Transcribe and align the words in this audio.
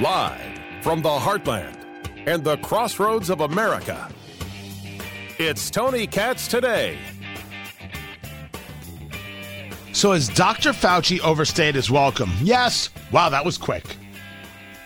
Live 0.00 0.58
from 0.80 1.02
the 1.02 1.10
heartland 1.10 1.76
and 2.26 2.42
the 2.42 2.56
crossroads 2.58 3.28
of 3.28 3.42
America. 3.42 4.10
It's 5.38 5.68
Tony 5.68 6.06
Katz 6.06 6.48
today. 6.48 6.96
So 9.92 10.12
has 10.12 10.30
Dr. 10.30 10.70
Fauci 10.70 11.20
overstayed 11.20 11.74
his 11.74 11.90
welcome? 11.90 12.32
Yes. 12.40 12.88
Wow, 13.12 13.28
that 13.28 13.44
was 13.44 13.58
quick. 13.58 13.84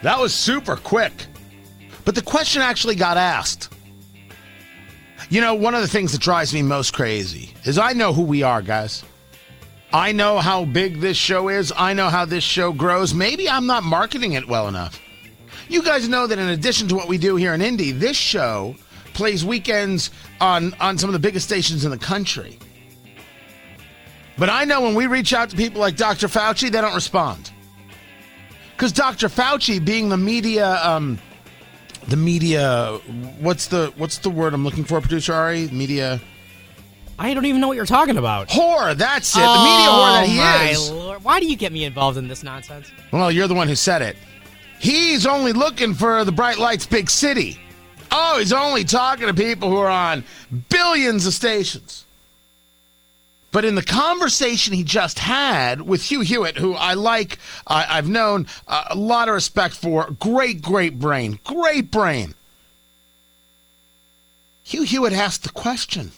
That 0.02 0.18
was 0.18 0.34
super 0.34 0.74
quick. 0.74 1.12
But 2.04 2.16
the 2.16 2.22
question 2.22 2.60
actually 2.60 2.96
got 2.96 3.16
asked. 3.16 3.72
You 5.28 5.40
know, 5.40 5.54
one 5.54 5.76
of 5.76 5.82
the 5.82 5.86
things 5.86 6.10
that 6.10 6.22
drives 6.22 6.52
me 6.52 6.62
most 6.62 6.92
crazy 6.92 7.54
is 7.62 7.78
I 7.78 7.92
know 7.92 8.12
who 8.12 8.22
we 8.22 8.42
are, 8.42 8.62
guys. 8.62 9.04
I 9.92 10.10
know 10.10 10.40
how 10.40 10.64
big 10.64 11.00
this 11.00 11.16
show 11.16 11.48
is. 11.48 11.72
I 11.76 11.92
know 11.92 12.08
how 12.08 12.24
this 12.24 12.42
show 12.42 12.72
grows. 12.72 13.14
Maybe 13.14 13.48
I'm 13.48 13.66
not 13.66 13.84
marketing 13.84 14.32
it 14.32 14.48
well 14.48 14.66
enough. 14.66 15.00
You 15.68 15.82
guys 15.82 16.08
know 16.08 16.26
that 16.26 16.38
in 16.38 16.48
addition 16.48 16.88
to 16.88 16.94
what 16.94 17.08
we 17.08 17.18
do 17.18 17.36
here 17.36 17.54
in 17.54 17.62
Indy, 17.62 17.90
this 17.92 18.16
show 18.16 18.76
plays 19.14 19.44
weekends 19.44 20.10
on, 20.40 20.74
on 20.80 20.98
some 20.98 21.08
of 21.08 21.12
the 21.14 21.18
biggest 21.18 21.46
stations 21.46 21.84
in 21.84 21.90
the 21.90 21.98
country. 21.98 22.58
But 24.36 24.50
I 24.50 24.64
know 24.64 24.80
when 24.80 24.94
we 24.94 25.06
reach 25.06 25.32
out 25.32 25.50
to 25.50 25.56
people 25.56 25.80
like 25.80 25.96
Dr. 25.96 26.26
Fauci, 26.26 26.70
they 26.70 26.80
don't 26.80 26.94
respond. 26.94 27.52
Because 28.76 28.92
Dr. 28.92 29.28
Fauci, 29.28 29.82
being 29.84 30.08
the 30.08 30.16
media, 30.16 30.80
um, 30.84 31.18
the 32.08 32.16
media, 32.16 32.98
what's 33.38 33.68
the 33.68 33.92
what's 33.96 34.18
the 34.18 34.30
word 34.30 34.52
I'm 34.52 34.64
looking 34.64 34.82
for, 34.84 35.00
producer 35.00 35.32
Ari? 35.32 35.68
Media 35.68 36.20
I 37.16 37.32
don't 37.32 37.44
even 37.46 37.60
know 37.60 37.68
what 37.68 37.76
you're 37.76 37.86
talking 37.86 38.16
about. 38.18 38.48
whore. 38.48 38.96
That's 38.96 39.34
it. 39.36 39.38
the 39.38 39.46
media 39.46 39.88
whore 39.88 40.12
that 40.12 40.26
he 40.26 40.38
Oh, 40.38 40.42
my 40.42 40.68
is. 40.70 40.90
Lord. 40.90 41.22
Why 41.24 41.38
do 41.38 41.46
you 41.46 41.54
get 41.56 41.70
me 41.72 41.84
involved 41.84 42.18
in 42.18 42.26
this 42.26 42.42
nonsense? 42.42 42.90
Well, 43.12 43.30
you're 43.30 43.46
the 43.46 43.54
one 43.54 43.68
who 43.68 43.76
said 43.76 44.02
it. 44.02 44.16
He's 44.84 45.24
only 45.24 45.54
looking 45.54 45.94
for 45.94 46.26
the 46.26 46.30
bright 46.30 46.58
lights, 46.58 46.84
big 46.84 47.08
city. 47.08 47.58
Oh, 48.12 48.38
he's 48.38 48.52
only 48.52 48.84
talking 48.84 49.26
to 49.26 49.32
people 49.32 49.70
who 49.70 49.78
are 49.78 49.88
on 49.88 50.24
billions 50.68 51.26
of 51.26 51.32
stations. 51.32 52.04
But 53.50 53.64
in 53.64 53.76
the 53.76 53.82
conversation 53.82 54.74
he 54.74 54.84
just 54.84 55.20
had 55.20 55.80
with 55.80 56.02
Hugh 56.02 56.20
Hewitt, 56.20 56.58
who 56.58 56.74
I 56.74 56.92
like, 56.92 57.38
I've 57.66 58.10
known 58.10 58.46
uh, 58.68 58.84
a 58.90 58.94
lot 58.94 59.28
of 59.28 59.34
respect 59.34 59.74
for, 59.74 60.10
great, 60.20 60.60
great 60.60 60.98
brain, 60.98 61.38
great 61.44 61.90
brain. 61.90 62.34
Hugh 64.64 64.82
Hewitt 64.82 65.14
asked 65.14 65.44
the 65.44 65.48
question. 65.48 66.12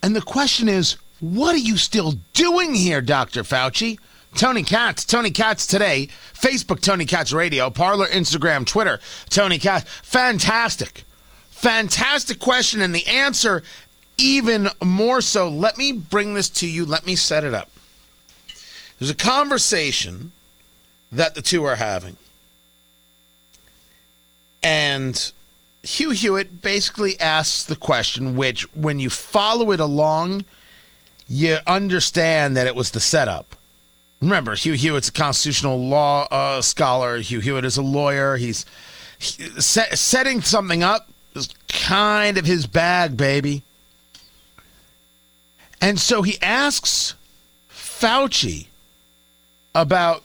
And 0.00 0.14
the 0.14 0.22
question 0.22 0.68
is, 0.68 0.96
what 1.18 1.56
are 1.56 1.58
you 1.58 1.76
still 1.76 2.12
doing 2.34 2.76
here, 2.76 3.00
Dr. 3.00 3.42
Fauci? 3.42 3.98
Tony 4.36 4.62
Katz, 4.62 5.04
Tony 5.04 5.30
Katz 5.30 5.66
today, 5.66 6.08
Facebook, 6.34 6.80
Tony 6.80 7.06
Katz 7.06 7.32
Radio, 7.32 7.70
Parler, 7.70 8.06
Instagram, 8.06 8.66
Twitter, 8.66 9.00
Tony 9.30 9.58
Katz. 9.58 9.90
Fantastic. 10.02 11.04
Fantastic 11.50 12.38
question. 12.38 12.82
And 12.82 12.94
the 12.94 13.06
answer, 13.06 13.62
even 14.18 14.68
more 14.84 15.20
so. 15.20 15.48
Let 15.48 15.78
me 15.78 15.92
bring 15.92 16.34
this 16.34 16.50
to 16.50 16.68
you. 16.68 16.84
Let 16.84 17.06
me 17.06 17.16
set 17.16 17.44
it 17.44 17.54
up. 17.54 17.70
There's 18.98 19.10
a 19.10 19.14
conversation 19.14 20.32
that 21.10 21.34
the 21.34 21.42
two 21.42 21.64
are 21.64 21.76
having. 21.76 22.16
And 24.62 25.32
Hugh 25.82 26.10
Hewitt 26.10 26.60
basically 26.60 27.18
asks 27.20 27.64
the 27.64 27.76
question, 27.76 28.36
which, 28.36 28.62
when 28.74 28.98
you 28.98 29.08
follow 29.08 29.70
it 29.70 29.80
along, 29.80 30.44
you 31.28 31.58
understand 31.66 32.56
that 32.56 32.66
it 32.66 32.74
was 32.74 32.90
the 32.90 33.00
setup. 33.00 33.55
Remember, 34.20 34.54
Hugh 34.54 34.72
Hewitt's 34.72 35.08
a 35.08 35.12
constitutional 35.12 35.78
law 35.88 36.26
uh, 36.30 36.62
scholar. 36.62 37.18
Hugh 37.18 37.40
Hewitt 37.40 37.64
is 37.64 37.76
a 37.76 37.82
lawyer. 37.82 38.36
He's 38.36 38.64
he, 39.18 39.44
set, 39.60 39.96
setting 39.98 40.40
something 40.40 40.82
up 40.82 41.08
is 41.34 41.48
kind 41.68 42.38
of 42.38 42.46
his 42.46 42.66
bag, 42.66 43.16
baby. 43.16 43.62
And 45.80 46.00
so 46.00 46.22
he 46.22 46.40
asks 46.40 47.14
Fauci 47.70 48.66
about 49.74 50.22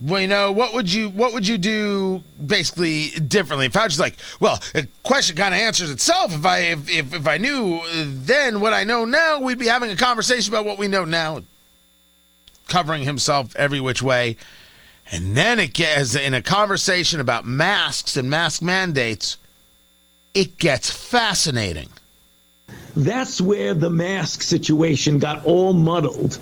well, 0.00 0.20
you 0.20 0.28
know, 0.28 0.52
what 0.52 0.74
would 0.74 0.92
you 0.92 1.08
what 1.10 1.32
would 1.32 1.46
you 1.46 1.56
do 1.56 2.22
basically 2.44 3.10
differently? 3.20 3.68
Fauci's 3.68 4.00
like, 4.00 4.16
well, 4.40 4.60
the 4.72 4.88
question 5.02 5.36
kind 5.36 5.54
of 5.54 5.60
answers 5.60 5.90
itself. 5.90 6.34
If 6.34 6.44
I 6.44 6.58
if, 6.58 6.90
if 6.90 7.14
if 7.14 7.26
I 7.26 7.38
knew 7.38 7.80
then 8.04 8.60
what 8.60 8.72
I 8.72 8.84
know 8.84 9.04
now, 9.04 9.40
we'd 9.40 9.58
be 9.58 9.66
having 9.66 9.90
a 9.90 9.96
conversation 9.96 10.52
about 10.52 10.66
what 10.66 10.78
we 10.78 10.88
know 10.88 11.04
now, 11.04 11.42
covering 12.68 13.04
himself 13.04 13.54
every 13.56 13.80
which 13.80 14.02
way. 14.02 14.36
And 15.12 15.36
then 15.36 15.58
it 15.58 15.74
gets 15.74 16.14
in 16.14 16.34
a 16.34 16.42
conversation 16.42 17.20
about 17.20 17.44
masks 17.44 18.16
and 18.16 18.30
mask 18.30 18.62
mandates, 18.62 19.36
it 20.32 20.58
gets 20.58 20.90
fascinating. 20.90 21.88
That's 22.96 23.40
where 23.40 23.74
the 23.74 23.90
mask 23.90 24.42
situation 24.42 25.18
got 25.18 25.44
all 25.44 25.72
muddled. 25.72 26.38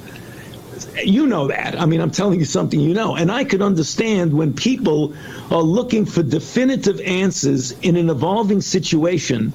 You 1.03 1.27
know 1.27 1.49
that. 1.49 1.81
I 1.81 1.87
mean, 1.87 2.01
I'm 2.01 2.11
telling 2.11 2.39
you 2.39 2.45
something 2.45 2.79
you 2.79 2.95
know. 2.95 3.17
And 3.17 3.31
I 3.31 3.45
could 3.45 3.63
understand 3.63 4.33
when 4.33 4.53
people 4.53 5.15
are 5.51 5.63
looking 5.63 6.07
for 6.07 6.23
definitive 6.23 7.01
answers 7.01 7.73
in 7.81 7.97
an 7.97 8.11
evolving 8.11 8.61
situation. 8.61 9.53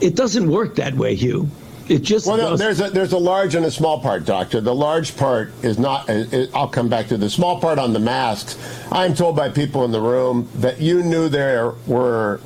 It 0.00 0.16
doesn't 0.16 0.50
work 0.50 0.76
that 0.76 0.94
way, 0.94 1.14
Hugh. 1.14 1.50
It 1.90 2.02
just 2.02 2.24
Well, 2.24 2.36
no, 2.36 2.56
there's 2.56 2.80
a 2.80 2.88
there's 2.88 3.12
a 3.12 3.18
large 3.18 3.56
and 3.56 3.66
a 3.66 3.70
small 3.70 3.98
part, 3.98 4.24
doctor. 4.24 4.60
The 4.60 4.72
large 4.74 5.16
part 5.16 5.50
is 5.62 5.76
not. 5.76 6.08
it- 6.08 6.48
I'll 6.54 6.68
come 6.68 6.88
back 6.88 7.08
to 7.08 7.16
the 7.16 7.28
small 7.28 7.58
part 7.60 7.80
on 7.80 7.92
the 7.92 7.98
masks. 7.98 8.56
I'm 8.92 9.12
told 9.12 9.34
by 9.34 9.48
people 9.48 9.84
in 9.84 9.90
the 9.90 10.00
room 10.00 10.48
that 10.54 10.80
you 10.80 11.02
knew 11.02 11.28
there 11.28 11.74
were 11.88 12.40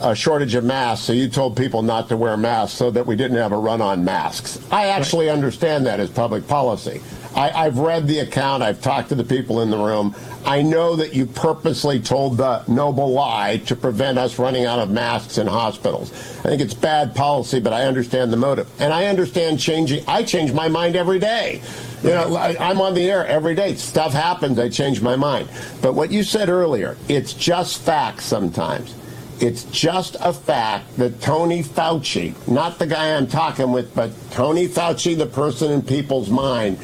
a 0.00 0.16
shortage 0.16 0.56
of 0.56 0.64
masks, 0.64 1.06
so 1.06 1.12
you 1.12 1.28
told 1.28 1.56
people 1.56 1.82
not 1.82 2.08
to 2.08 2.16
wear 2.16 2.36
masks 2.36 2.76
so 2.76 2.90
that 2.90 3.06
we 3.06 3.14
didn't 3.14 3.36
have 3.36 3.52
a 3.52 3.56
run 3.56 3.80
on 3.80 4.04
masks. 4.04 4.58
I 4.72 4.86
actually 4.86 5.30
understand 5.30 5.86
that 5.86 6.00
as 6.00 6.10
public 6.10 6.48
policy. 6.48 7.00
I, 7.34 7.50
I've 7.50 7.78
read 7.78 8.06
the 8.06 8.20
account. 8.20 8.62
I've 8.62 8.80
talked 8.80 9.10
to 9.10 9.14
the 9.14 9.24
people 9.24 9.60
in 9.60 9.70
the 9.70 9.76
room. 9.76 10.14
I 10.44 10.62
know 10.62 10.96
that 10.96 11.14
you 11.14 11.26
purposely 11.26 12.00
told 12.00 12.36
the 12.38 12.64
noble 12.66 13.12
lie 13.12 13.58
to 13.66 13.76
prevent 13.76 14.18
us 14.18 14.38
running 14.38 14.64
out 14.64 14.78
of 14.78 14.90
masks 14.90 15.38
in 15.38 15.46
hospitals. 15.46 16.10
I 16.40 16.48
think 16.48 16.62
it's 16.62 16.74
bad 16.74 17.14
policy, 17.14 17.60
but 17.60 17.72
I 17.72 17.84
understand 17.84 18.32
the 18.32 18.36
motive. 18.36 18.68
And 18.80 18.92
I 18.92 19.06
understand 19.06 19.60
changing. 19.60 20.04
I 20.08 20.22
change 20.22 20.52
my 20.52 20.68
mind 20.68 20.96
every 20.96 21.18
day. 21.18 21.62
You 22.02 22.10
know, 22.10 22.36
I, 22.36 22.56
I'm 22.58 22.80
on 22.80 22.94
the 22.94 23.10
air 23.10 23.26
every 23.26 23.54
day. 23.54 23.74
Stuff 23.74 24.12
happens. 24.12 24.58
I 24.58 24.68
change 24.68 25.02
my 25.02 25.16
mind. 25.16 25.48
But 25.82 25.94
what 25.94 26.12
you 26.12 26.22
said 26.22 26.48
earlier, 26.48 26.96
it's 27.08 27.34
just 27.34 27.82
facts 27.82 28.24
sometimes. 28.24 28.94
It's 29.40 29.64
just 29.64 30.16
a 30.20 30.32
fact 30.32 30.96
that 30.96 31.20
Tony 31.20 31.62
Fauci, 31.62 32.34
not 32.48 32.78
the 32.78 32.86
guy 32.86 33.14
I'm 33.14 33.28
talking 33.28 33.70
with, 33.70 33.94
but 33.94 34.10
Tony 34.30 34.66
Fauci, 34.66 35.16
the 35.16 35.26
person 35.26 35.70
in 35.70 35.82
people's 35.82 36.28
mind, 36.28 36.78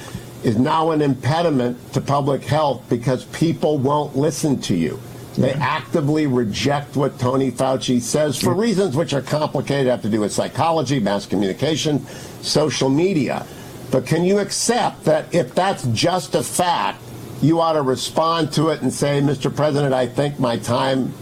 is 0.45 0.59
now 0.59 0.91
an 0.91 1.01
impediment 1.01 1.93
to 1.95 2.01
public 2.01 2.45
health 2.45 2.85
because 2.89 3.25
people 3.27 3.79
won't 3.79 4.15
listen 4.15 4.61
to 4.61 4.77
you. 4.77 5.01
They 5.37 5.53
actively 5.55 6.29
reject 6.29 6.95
what 6.95 7.19
Tony 7.19 7.51
Fauci 7.51 8.01
says 8.01 8.39
for 8.39 8.51
mm-hmm. 8.51 8.61
reasons 8.61 8.97
which 8.97 9.13
are 9.13 9.23
complicated, 9.23 9.89
have 9.89 10.03
to 10.03 10.09
do 10.09 10.21
with 10.21 10.33
psychology, 10.33 11.01
mass 11.01 11.27
communication, 11.27 12.07
social 12.43 12.89
media. 12.89 13.45
But 13.91 14.07
can 14.07 14.25
you 14.25 14.39
accept 14.39 15.05
that 15.05 15.35
if 15.35 15.55
that's 15.55 15.85
just 15.89 16.37
a 16.37 16.43
fact, 16.43 17.03
you 17.43 17.61
ought 17.61 17.73
to 17.73 17.83
respond 17.83 18.53
to 18.53 18.69
it 18.69 18.83
and 18.83 18.93
say, 18.93 19.21
Mr. 19.21 19.55
President, 19.55 19.93
I 19.93 20.07
think 20.07 20.39
my 20.39 20.57
time 20.57 21.13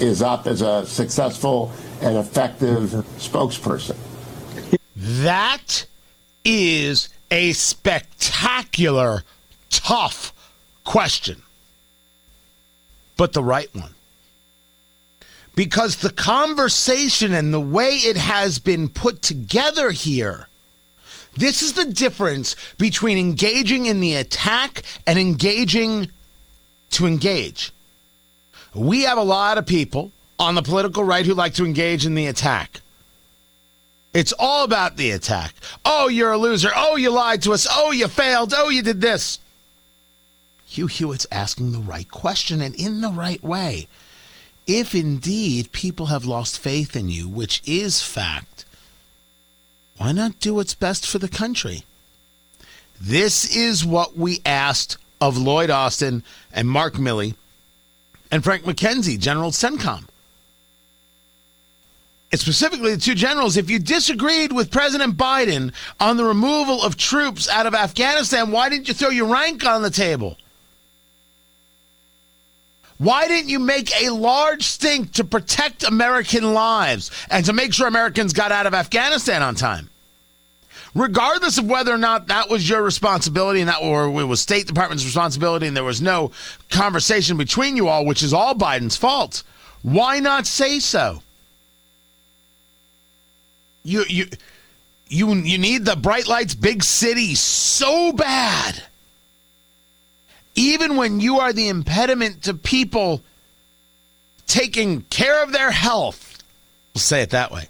is 0.00 0.22
up 0.22 0.46
as 0.46 0.62
a 0.62 0.86
successful 0.86 1.70
and 2.00 2.16
effective 2.16 2.90
mm-hmm. 2.90 3.00
spokesperson. 3.18 3.96
That 4.96 5.86
is 6.44 7.10
a 7.32 7.54
spectacular, 7.54 9.22
tough 9.70 10.34
question, 10.84 11.42
but 13.16 13.32
the 13.32 13.42
right 13.42 13.74
one. 13.74 13.94
Because 15.54 15.96
the 15.96 16.10
conversation 16.10 17.32
and 17.32 17.52
the 17.52 17.60
way 17.60 17.94
it 17.94 18.18
has 18.18 18.58
been 18.58 18.90
put 18.90 19.22
together 19.22 19.92
here, 19.92 20.48
this 21.34 21.62
is 21.62 21.72
the 21.72 21.86
difference 21.86 22.54
between 22.76 23.16
engaging 23.16 23.86
in 23.86 24.00
the 24.00 24.14
attack 24.14 24.82
and 25.06 25.18
engaging 25.18 26.10
to 26.90 27.06
engage. 27.06 27.72
We 28.74 29.04
have 29.04 29.16
a 29.16 29.22
lot 29.22 29.56
of 29.56 29.64
people 29.64 30.12
on 30.38 30.54
the 30.54 30.62
political 30.62 31.02
right 31.02 31.24
who 31.24 31.32
like 31.32 31.54
to 31.54 31.64
engage 31.64 32.04
in 32.04 32.14
the 32.14 32.26
attack. 32.26 32.81
It's 34.14 34.34
all 34.38 34.64
about 34.64 34.96
the 34.96 35.10
attack. 35.12 35.54
Oh, 35.84 36.08
you're 36.08 36.32
a 36.32 36.38
loser. 36.38 36.70
Oh, 36.74 36.96
you 36.96 37.10
lied 37.10 37.42
to 37.42 37.52
us. 37.52 37.66
Oh, 37.70 37.92
you 37.92 38.08
failed. 38.08 38.52
Oh, 38.56 38.68
you 38.68 38.82
did 38.82 39.00
this. 39.00 39.38
Hugh 40.66 40.86
Hewitt's 40.86 41.26
asking 41.30 41.72
the 41.72 41.78
right 41.78 42.10
question 42.10 42.60
and 42.60 42.74
in 42.74 43.00
the 43.00 43.10
right 43.10 43.42
way. 43.42 43.88
If 44.66 44.94
indeed 44.94 45.72
people 45.72 46.06
have 46.06 46.24
lost 46.24 46.58
faith 46.58 46.94
in 46.94 47.08
you, 47.08 47.28
which 47.28 47.62
is 47.66 48.02
fact, 48.02 48.64
why 49.96 50.12
not 50.12 50.40
do 50.40 50.54
what's 50.54 50.74
best 50.74 51.06
for 51.06 51.18
the 51.18 51.28
country? 51.28 51.84
This 53.00 53.54
is 53.54 53.84
what 53.84 54.16
we 54.16 54.40
asked 54.46 54.96
of 55.20 55.36
Lloyd 55.36 55.70
Austin 55.70 56.22
and 56.52 56.68
Mark 56.68 56.94
Milley 56.94 57.34
and 58.30 58.44
Frank 58.44 58.62
McKenzie, 58.62 59.18
General 59.18 59.50
CENTCOM. 59.50 60.04
Specifically, 62.34 62.94
the 62.94 63.00
two 63.00 63.14
generals, 63.14 63.58
if 63.58 63.68
you 63.68 63.78
disagreed 63.78 64.52
with 64.52 64.70
President 64.70 65.18
Biden 65.18 65.72
on 66.00 66.16
the 66.16 66.24
removal 66.24 66.82
of 66.82 66.96
troops 66.96 67.46
out 67.48 67.66
of 67.66 67.74
Afghanistan, 67.74 68.50
why 68.50 68.70
didn't 68.70 68.88
you 68.88 68.94
throw 68.94 69.10
your 69.10 69.26
rank 69.26 69.66
on 69.66 69.82
the 69.82 69.90
table? 69.90 70.38
Why 72.96 73.28
didn't 73.28 73.50
you 73.50 73.58
make 73.58 73.90
a 74.00 74.10
large 74.10 74.62
stink 74.62 75.12
to 75.14 75.24
protect 75.24 75.82
American 75.82 76.54
lives 76.54 77.10
and 77.28 77.44
to 77.46 77.52
make 77.52 77.74
sure 77.74 77.86
Americans 77.86 78.32
got 78.32 78.52
out 78.52 78.64
of 78.64 78.72
Afghanistan 78.72 79.42
on 79.42 79.54
time? 79.54 79.90
Regardless 80.94 81.58
of 81.58 81.66
whether 81.66 81.92
or 81.92 81.98
not 81.98 82.28
that 82.28 82.48
was 82.48 82.68
your 82.68 82.82
responsibility 82.82 83.60
and 83.60 83.68
that 83.68 83.82
or 83.82 84.06
it 84.20 84.24
was 84.24 84.40
State 84.40 84.66
Department's 84.66 85.04
responsibility 85.04 85.66
and 85.66 85.76
there 85.76 85.84
was 85.84 86.00
no 86.00 86.30
conversation 86.70 87.36
between 87.36 87.76
you 87.76 87.88
all, 87.88 88.06
which 88.06 88.22
is 88.22 88.32
all 88.32 88.54
Biden's 88.54 88.96
fault, 88.96 89.42
why 89.82 90.20
not 90.20 90.46
say 90.46 90.78
so? 90.78 91.22
You 93.84 94.04
you 94.08 94.26
you 95.08 95.34
you 95.34 95.58
need 95.58 95.84
the 95.84 95.96
bright 95.96 96.28
lights, 96.28 96.54
big 96.54 96.82
city 96.84 97.34
so 97.34 98.12
bad 98.12 98.82
even 100.54 100.96
when 100.96 101.20
you 101.20 101.40
are 101.40 101.52
the 101.52 101.68
impediment 101.68 102.42
to 102.44 102.54
people 102.54 103.22
taking 104.46 105.02
care 105.02 105.42
of 105.42 105.52
their 105.52 105.70
health, 105.70 106.42
we'll 106.94 107.00
say 107.00 107.22
it 107.22 107.30
that 107.30 107.50
way, 107.50 107.68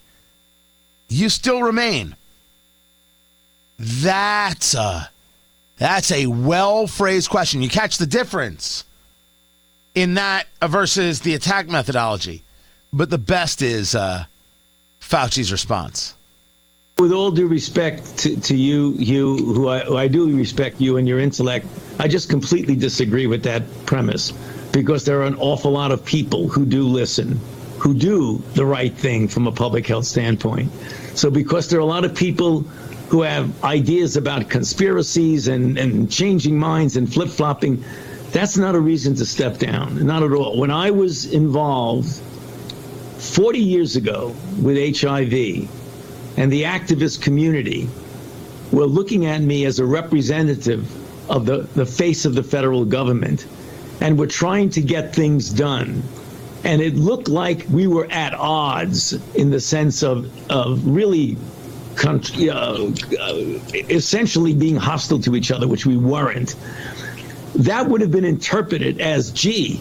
you 1.09 1.29
still 1.29 1.63
remain. 1.63 2.17
That's 3.79 4.75
a 4.75 5.11
that's 5.79 6.13
a 6.13 6.27
well 6.27 6.87
phrased 6.87 7.31
question. 7.31 7.63
You 7.63 7.69
catch 7.69 7.99
the 7.99 8.07
difference 8.07 8.85
in 9.95 10.15
that 10.15 10.47
versus 10.63 11.21
the 11.21 11.35
attack 11.35 11.69
methodology. 11.69 12.43
But 12.93 13.11
the 13.11 13.19
best 13.19 13.63
is 13.63 13.95
uh, 13.95 14.27
Fauci's 15.13 15.53
response 15.53 16.15
with 16.99 17.13
all 17.13 17.31
due 17.31 17.49
respect 17.49 18.19
to, 18.19 18.41
to 18.41 18.57
you, 18.57 18.93
you 18.93 19.37
who 19.37 19.69
I, 19.69 19.81
who 19.81 19.97
I 19.97 20.09
do 20.09 20.35
respect 20.35 20.81
you 20.81 20.97
and 20.97 21.09
your 21.09 21.19
intellect, 21.19 21.67
I 21.99 22.09
just 22.09 22.31
completely 22.31 22.77
disagree 22.77 23.27
with 23.27 23.43
that 23.43 23.63
premise 23.87 24.33
because 24.73 25.05
there 25.05 25.21
are 25.21 25.27
an 25.27 25.35
awful 25.37 25.73
lot 25.73 25.91
of 25.91 26.05
people 26.05 26.49
who 26.49 26.65
do 26.65 26.85
listen, 26.85 27.41
who 27.79 27.93
do 27.93 28.43
the 28.55 28.65
right 28.65 28.95
thing 28.95 29.29
from 29.29 29.47
a 29.47 29.53
public 29.53 29.87
health 29.87 30.07
standpoint. 30.07 30.73
So 31.15 31.31
because 31.31 31.69
there 31.69 31.79
are 31.79 31.83
a 31.83 31.93
lot 31.97 32.05
of 32.05 32.15
people 32.15 32.61
who 33.11 33.21
have 33.23 33.65
ideas 33.65 34.17
about 34.17 34.49
conspiracies 34.49 35.49
and, 35.49 35.77
and 35.77 36.11
changing 36.11 36.59
minds 36.59 36.97
and 36.97 37.13
flip 37.13 37.29
flopping, 37.29 37.85
that's 38.31 38.57
not 38.57 38.75
a 38.75 38.81
reason 38.81 39.15
to 39.17 39.27
step 39.27 39.59
down. 39.59 40.07
Not 40.07 40.23
at 40.23 40.33
all. 40.33 40.57
When 40.57 40.71
I 40.71 40.91
was 40.91 41.27
involved 41.27 42.19
40 43.23 43.61
years 43.61 43.95
ago 43.95 44.35
with 44.61 44.77
HIV, 44.99 45.33
and 46.37 46.53
the 46.53 46.65
activist 46.65 47.23
community 47.23 47.89
were 48.73 48.85
looking 48.85 49.27
at 49.27 49.41
me 49.41 49.65
as 49.65 49.79
a 49.79 49.87
representative 49.87 50.91
of 51.31 51.47
the, 51.47 51.59
the 51.75 51.87
face 51.87 52.25
of 52.25 52.35
the 52.35 52.43
federal 52.43 52.85
government 52.85 53.47
and 54.01 54.19
were 54.19 54.27
trying 54.27 54.71
to 54.71 54.81
get 54.81 55.15
things 55.15 55.51
done. 55.51 56.03
And 56.65 56.83
it 56.83 56.97
looked 56.97 57.29
like 57.29 57.65
we 57.71 57.87
were 57.87 58.09
at 58.11 58.35
odds 58.35 59.13
in 59.35 59.51
the 59.51 59.61
sense 59.61 60.03
of, 60.03 60.29
of 60.51 60.85
really 60.85 61.37
uh, 62.05 62.19
uh, 62.51 62.91
essentially 63.89 64.53
being 64.53 64.77
hostile 64.77 65.21
to 65.21 65.37
each 65.37 65.53
other, 65.53 65.69
which 65.69 65.87
we 65.87 65.97
weren't. 65.97 66.57
That 67.55 67.89
would 67.89 68.01
have 68.01 68.11
been 68.11 68.25
interpreted 68.25 69.01
as, 69.01 69.31
gee, 69.31 69.81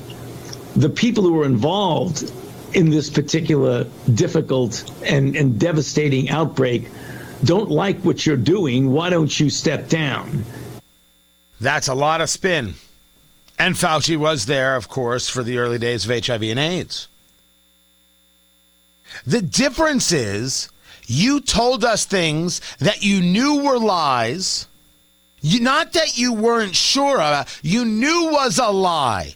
the 0.76 0.90
people 0.90 1.24
who 1.24 1.34
were 1.34 1.46
involved 1.46 2.32
in 2.74 2.90
this 2.90 3.10
particular 3.10 3.86
difficult 4.14 4.90
and, 5.04 5.36
and 5.36 5.60
devastating 5.60 6.30
outbreak 6.30 6.88
don't 7.44 7.72
like 7.72 8.00
what 8.00 8.26
you're 8.26 8.38
doing. 8.38 8.92
Why 8.92 9.10
don't 9.10 9.40
you 9.40 9.50
step 9.50 9.90
down? 9.90 10.44
That's 11.60 11.88
a 11.88 11.94
lot 11.94 12.22
of 12.22 12.30
spin. 12.30 12.76
And 13.58 13.76
Fauci 13.76 14.18
was 14.18 14.46
there, 14.46 14.76
of 14.76 14.88
course, 14.88 15.30
for 15.30 15.44
the 15.44 15.58
early 15.58 15.78
days 15.78 16.10
of 16.10 16.26
HIV 16.26 16.44
and 16.44 16.60
AIDS. 16.60 17.08
The 19.26 19.42
difference 19.42 20.12
is 20.12 20.70
you 21.06 21.42
told 21.42 21.84
us 21.84 22.06
things 22.06 22.62
that 22.80 23.04
you 23.04 23.22
knew 23.22 23.64
were 23.64 23.78
lies, 23.78 24.68
not 25.44 25.94
that 25.94 26.18
you 26.18 26.34
weren't 26.34 26.76
sure 26.76 27.16
about, 27.16 27.60
you 27.62 27.86
knew 27.86 28.30
was 28.32 28.58
a 28.58 28.70
lie 28.70 29.36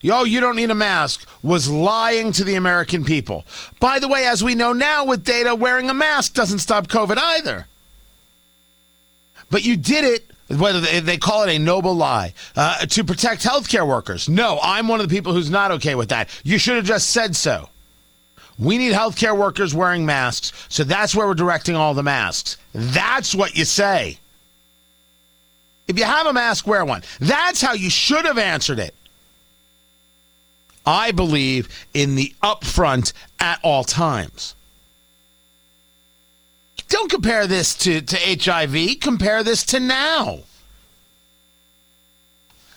yo, 0.00 0.24
you 0.24 0.40
don't 0.40 0.56
need 0.56 0.70
a 0.70 0.74
mask, 0.74 1.28
was 1.42 1.70
lying 1.70 2.32
to 2.32 2.44
the 2.44 2.54
American 2.54 3.04
people. 3.04 3.44
By 3.80 3.98
the 3.98 4.08
way, 4.08 4.26
as 4.26 4.42
we 4.42 4.54
know 4.54 4.72
now 4.72 5.04
with 5.04 5.24
data, 5.24 5.54
wearing 5.54 5.90
a 5.90 5.94
mask 5.94 6.34
doesn't 6.34 6.60
stop 6.60 6.88
COVID 6.88 7.18
either. 7.18 7.66
But 9.50 9.64
you 9.64 9.76
did 9.76 10.04
it, 10.04 10.30
whether 10.58 10.80
they 10.80 11.16
call 11.16 11.44
it 11.44 11.54
a 11.54 11.58
noble 11.58 11.94
lie, 11.94 12.34
uh, 12.56 12.86
to 12.86 13.04
protect 13.04 13.42
healthcare 13.42 13.86
workers. 13.86 14.28
No, 14.28 14.58
I'm 14.62 14.88
one 14.88 15.00
of 15.00 15.08
the 15.08 15.14
people 15.14 15.32
who's 15.32 15.50
not 15.50 15.70
okay 15.72 15.94
with 15.94 16.10
that. 16.10 16.28
You 16.44 16.58
should 16.58 16.76
have 16.76 16.84
just 16.84 17.10
said 17.10 17.34
so. 17.34 17.68
We 18.58 18.76
need 18.76 18.92
healthcare 18.92 19.36
workers 19.36 19.74
wearing 19.74 20.04
masks, 20.04 20.52
so 20.68 20.82
that's 20.82 21.14
where 21.14 21.26
we're 21.28 21.34
directing 21.34 21.76
all 21.76 21.94
the 21.94 22.02
masks. 22.02 22.56
That's 22.74 23.34
what 23.34 23.56
you 23.56 23.64
say. 23.64 24.18
If 25.86 25.98
you 25.98 26.04
have 26.04 26.26
a 26.26 26.32
mask, 26.32 26.66
wear 26.66 26.84
one. 26.84 27.02
That's 27.20 27.62
how 27.62 27.72
you 27.72 27.88
should 27.88 28.24
have 28.24 28.36
answered 28.36 28.78
it. 28.78 28.94
I 30.88 31.10
believe 31.10 31.68
in 31.92 32.14
the 32.14 32.34
upfront 32.42 33.12
at 33.38 33.60
all 33.62 33.84
times. 33.84 34.54
Don't 36.88 37.10
compare 37.10 37.46
this 37.46 37.74
to, 37.78 38.00
to 38.00 38.16
HIV, 38.16 38.98
compare 39.00 39.42
this 39.42 39.64
to 39.66 39.80
now. 39.80 40.38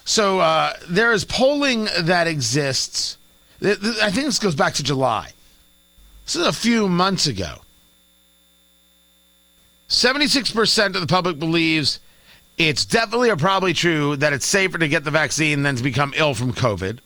So 0.03 0.41
uh, 0.41 0.73
there 0.89 1.13
is 1.13 1.23
polling 1.23 1.87
that 2.01 2.27
exists. 2.27 3.17
I 3.63 3.75
think 4.11 4.25
this 4.25 4.39
goes 4.39 4.55
back 4.55 4.73
to 4.73 4.83
July. 4.83 5.31
This 6.25 6.35
is 6.35 6.45
a 6.45 6.51
few 6.51 6.89
months 6.89 7.27
ago. 7.27 7.59
76% 9.87 10.85
of 10.87 10.93
the 10.99 11.07
public 11.07 11.39
believes 11.39 12.01
it's 12.57 12.83
definitely 12.83 13.29
or 13.29 13.37
probably 13.37 13.73
true 13.73 14.17
that 14.17 14.33
it's 14.33 14.45
safer 14.45 14.77
to 14.77 14.89
get 14.89 15.05
the 15.05 15.11
vaccine 15.11 15.63
than 15.63 15.77
to 15.77 15.83
become 15.83 16.13
ill 16.17 16.33
from 16.33 16.51
COVID. 16.51 16.99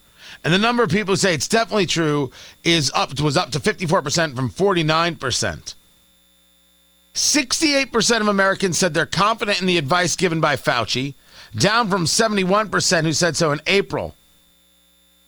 And 0.45 0.53
the 0.53 0.59
number 0.59 0.83
of 0.83 0.91
people 0.91 1.13
who 1.13 1.17
say 1.17 1.33
it's 1.33 1.47
definitely 1.47 1.87
true 1.87 2.31
is 2.63 2.91
up 2.93 3.19
was 3.19 3.35
up 3.35 3.49
to 3.51 3.59
54% 3.59 4.35
from 4.35 4.49
49%. 4.49 5.73
68% 7.15 8.21
of 8.21 8.27
Americans 8.27 8.77
said 8.77 8.93
they're 8.93 9.07
confident 9.07 9.59
in 9.59 9.65
the 9.65 9.79
advice 9.79 10.15
given 10.15 10.39
by 10.39 10.55
Fauci, 10.55 11.15
down 11.57 11.89
from 11.89 12.05
71% 12.05 13.03
who 13.03 13.13
said 13.13 13.35
so 13.35 13.53
in 13.53 13.61
April. 13.65 14.13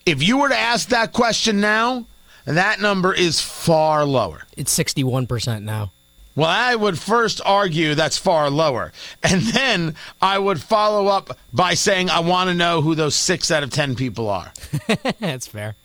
If 0.05 0.21
you 0.21 0.37
were 0.37 0.49
to 0.49 0.57
ask 0.57 0.89
that 0.89 1.13
question 1.13 1.59
now, 1.59 2.05
that 2.45 2.79
number 2.79 3.11
is 3.11 3.41
far 3.41 4.05
lower. 4.05 4.43
It's 4.55 4.77
61% 4.77 5.63
now. 5.63 5.91
Well, 6.37 6.47
I 6.47 6.75
would 6.75 6.99
first 6.99 7.41
argue 7.43 7.95
that's 7.95 8.19
far 8.19 8.49
lower. 8.51 8.93
And 9.23 9.41
then 9.41 9.95
I 10.21 10.37
would 10.37 10.61
follow 10.61 11.07
up 11.07 11.35
by 11.51 11.73
saying, 11.73 12.09
I 12.09 12.19
want 12.19 12.49
to 12.49 12.53
know 12.53 12.81
who 12.81 12.93
those 12.93 13.15
six 13.15 13.49
out 13.49 13.63
of 13.63 13.71
10 13.71 13.95
people 13.95 14.29
are. 14.29 14.53
that's 15.19 15.47
fair. 15.47 15.75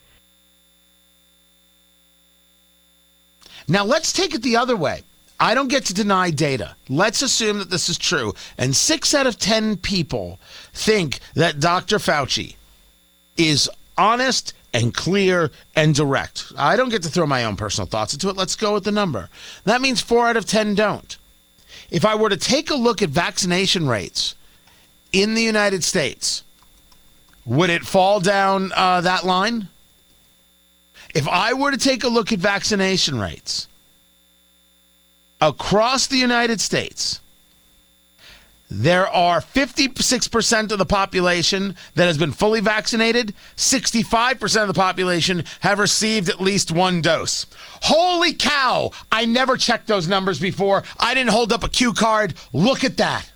Now, 3.66 3.85
let's 3.85 4.12
take 4.12 4.35
it 4.35 4.42
the 4.42 4.56
other 4.56 4.76
way. 4.76 5.02
I 5.40 5.54
don't 5.54 5.68
get 5.68 5.87
to 5.87 5.94
deny 5.94 6.30
data. 6.30 6.76
Let's 6.88 7.23
assume 7.23 7.59
that 7.59 7.71
this 7.71 7.88
is 7.88 7.97
true. 7.97 8.35
And 8.59 8.76
six 8.76 9.14
out 9.14 9.26
of 9.26 9.38
10 9.38 9.78
people 9.78 10.38
think 10.75 11.18
that 11.35 11.59
Dr. 11.59 11.97
Fauci 11.97 12.56
is 13.37 13.71
honest 14.02 14.52
and 14.75 14.92
clear 14.92 15.50
and 15.76 15.94
direct. 15.94 16.52
I 16.59 16.76
don't 16.76 16.88
get 16.88 17.02
to 17.04 17.09
throw 17.09 17.26
my 17.26 17.44
own 17.44 17.56
personal 17.56 17.87
thoughts 17.87 18.12
into 18.12 18.28
it. 18.28 18.37
Let's 18.37 18.56
go 18.56 18.75
with 18.75 18.85
the 18.85 18.90
number. 18.90 19.28
That 19.64 19.80
means 19.80 20.00
four 20.00 20.26
out 20.26 20.37
of 20.37 20.44
10 20.44 20.75
don't. 20.75 21.16
If 21.90 22.04
I 22.04 22.16
were 22.16 22.28
to 22.28 22.37
take 22.37 22.71
a 22.71 22.75
look 22.75 23.00
at 23.00 23.11
vaccination 23.11 23.87
rates 23.87 24.35
in 25.12 25.35
the 25.35 25.42
United 25.42 25.85
States, 25.85 26.42
would 27.47 27.71
it 27.71 27.82
fall 27.82 28.18
down 28.18 28.73
uh, 28.75 29.02
that 29.02 29.25
line? 29.25 29.68
If 31.14 31.28
I 31.28 31.52
were 31.52 31.71
to 31.71 31.78
take 31.78 32.02
a 32.02 32.09
look 32.09 32.32
at 32.32 32.38
vaccination 32.38 33.21
rates 33.21 33.68
across 35.40 36.06
the 36.06 36.16
United 36.16 36.61
States, 36.61 37.21
there 38.74 39.06
are 39.06 39.40
56% 39.40 40.72
of 40.72 40.78
the 40.78 40.86
population 40.86 41.76
that 41.94 42.06
has 42.06 42.16
been 42.16 42.32
fully 42.32 42.60
vaccinated. 42.60 43.34
65% 43.56 44.62
of 44.62 44.68
the 44.68 44.74
population 44.74 45.44
have 45.60 45.78
received 45.78 46.30
at 46.30 46.40
least 46.40 46.72
one 46.72 47.02
dose. 47.02 47.46
Holy 47.82 48.32
cow! 48.32 48.90
I 49.10 49.26
never 49.26 49.58
checked 49.58 49.88
those 49.88 50.08
numbers 50.08 50.40
before. 50.40 50.84
I 50.98 51.12
didn't 51.12 51.30
hold 51.30 51.52
up 51.52 51.64
a 51.64 51.68
cue 51.68 51.92
card. 51.92 52.34
Look 52.52 52.82
at 52.82 52.96
that. 52.96 53.30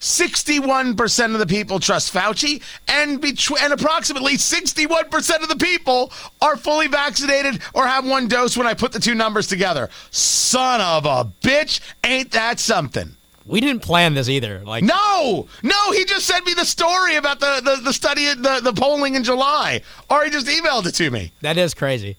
61% 0.00 1.32
of 1.32 1.38
the 1.38 1.46
people 1.46 1.80
trust 1.80 2.14
Fauci, 2.14 2.62
and, 2.86 3.22
and 3.24 3.72
approximately 3.72 4.34
61% 4.34 5.42
of 5.42 5.48
the 5.48 5.56
people 5.56 6.12
are 6.40 6.56
fully 6.56 6.86
vaccinated 6.86 7.60
or 7.74 7.86
have 7.86 8.06
one 8.06 8.28
dose 8.28 8.56
when 8.56 8.66
I 8.66 8.74
put 8.74 8.92
the 8.92 9.00
two 9.00 9.14
numbers 9.14 9.46
together. 9.46 9.90
Son 10.10 10.80
of 10.80 11.06
a 11.06 11.30
bitch, 11.42 11.80
ain't 12.04 12.30
that 12.32 12.60
something? 12.60 13.15
We 13.46 13.60
didn't 13.60 13.82
plan 13.82 14.14
this 14.14 14.28
either. 14.28 14.62
Like, 14.64 14.82
No, 14.82 15.46
no, 15.62 15.92
he 15.92 16.04
just 16.04 16.26
sent 16.26 16.44
me 16.44 16.54
the 16.54 16.64
story 16.64 17.16
about 17.16 17.40
the, 17.40 17.60
the, 17.64 17.82
the 17.84 17.92
study, 17.92 18.26
the, 18.34 18.60
the 18.62 18.72
polling 18.72 19.14
in 19.14 19.22
July, 19.24 19.82
or 20.10 20.24
he 20.24 20.30
just 20.30 20.46
emailed 20.46 20.86
it 20.86 20.94
to 20.96 21.10
me. 21.10 21.32
that 21.42 21.56
is 21.56 21.72
crazy. 21.74 22.16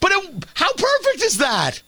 But 0.00 0.12
it, 0.12 0.44
how 0.54 0.70
perfect 0.72 1.22
is 1.24 1.38
that? 1.38 1.82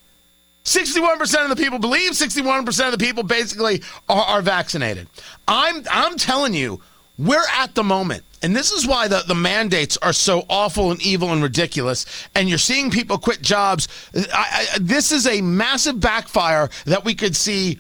61% 0.65 1.43
of 1.43 1.49
the 1.49 1.57
people 1.57 1.79
believe, 1.79 2.13
61% 2.13 2.87
of 2.87 2.93
the 2.93 3.05
people 3.05 3.23
basically 3.23 3.83
are, 4.09 4.23
are 4.23 4.43
vaccinated. 4.43 5.09
I'm, 5.49 5.85
I'm 5.91 6.17
telling 6.17 6.55
you, 6.55 6.81
we're 7.19 7.45
at 7.59 7.75
the 7.75 7.85
moment. 7.85 8.25
And 8.43 8.57
this 8.57 8.73
is 8.73 8.87
why 8.87 9.09
the, 9.09 9.23
the 9.27 9.35
mandates 9.35 9.99
are 9.99 10.15
so 10.15 10.47
awful 10.49 10.91
and 10.91 11.03
evil 11.03 11.31
and 11.33 11.43
ridiculous. 11.43 12.07
And 12.35 12.49
you're 12.49 12.59
seeing 12.59 12.91
people 12.91 13.19
quit 13.19 13.43
jobs. 13.43 13.89
I, 14.15 14.69
I, 14.75 14.79
this 14.81 15.13
is 15.13 15.27
a 15.27 15.43
massive 15.43 16.01
backfire 16.01 16.71
that 16.87 17.05
we 17.05 17.15
could 17.15 17.37
see 17.37 17.79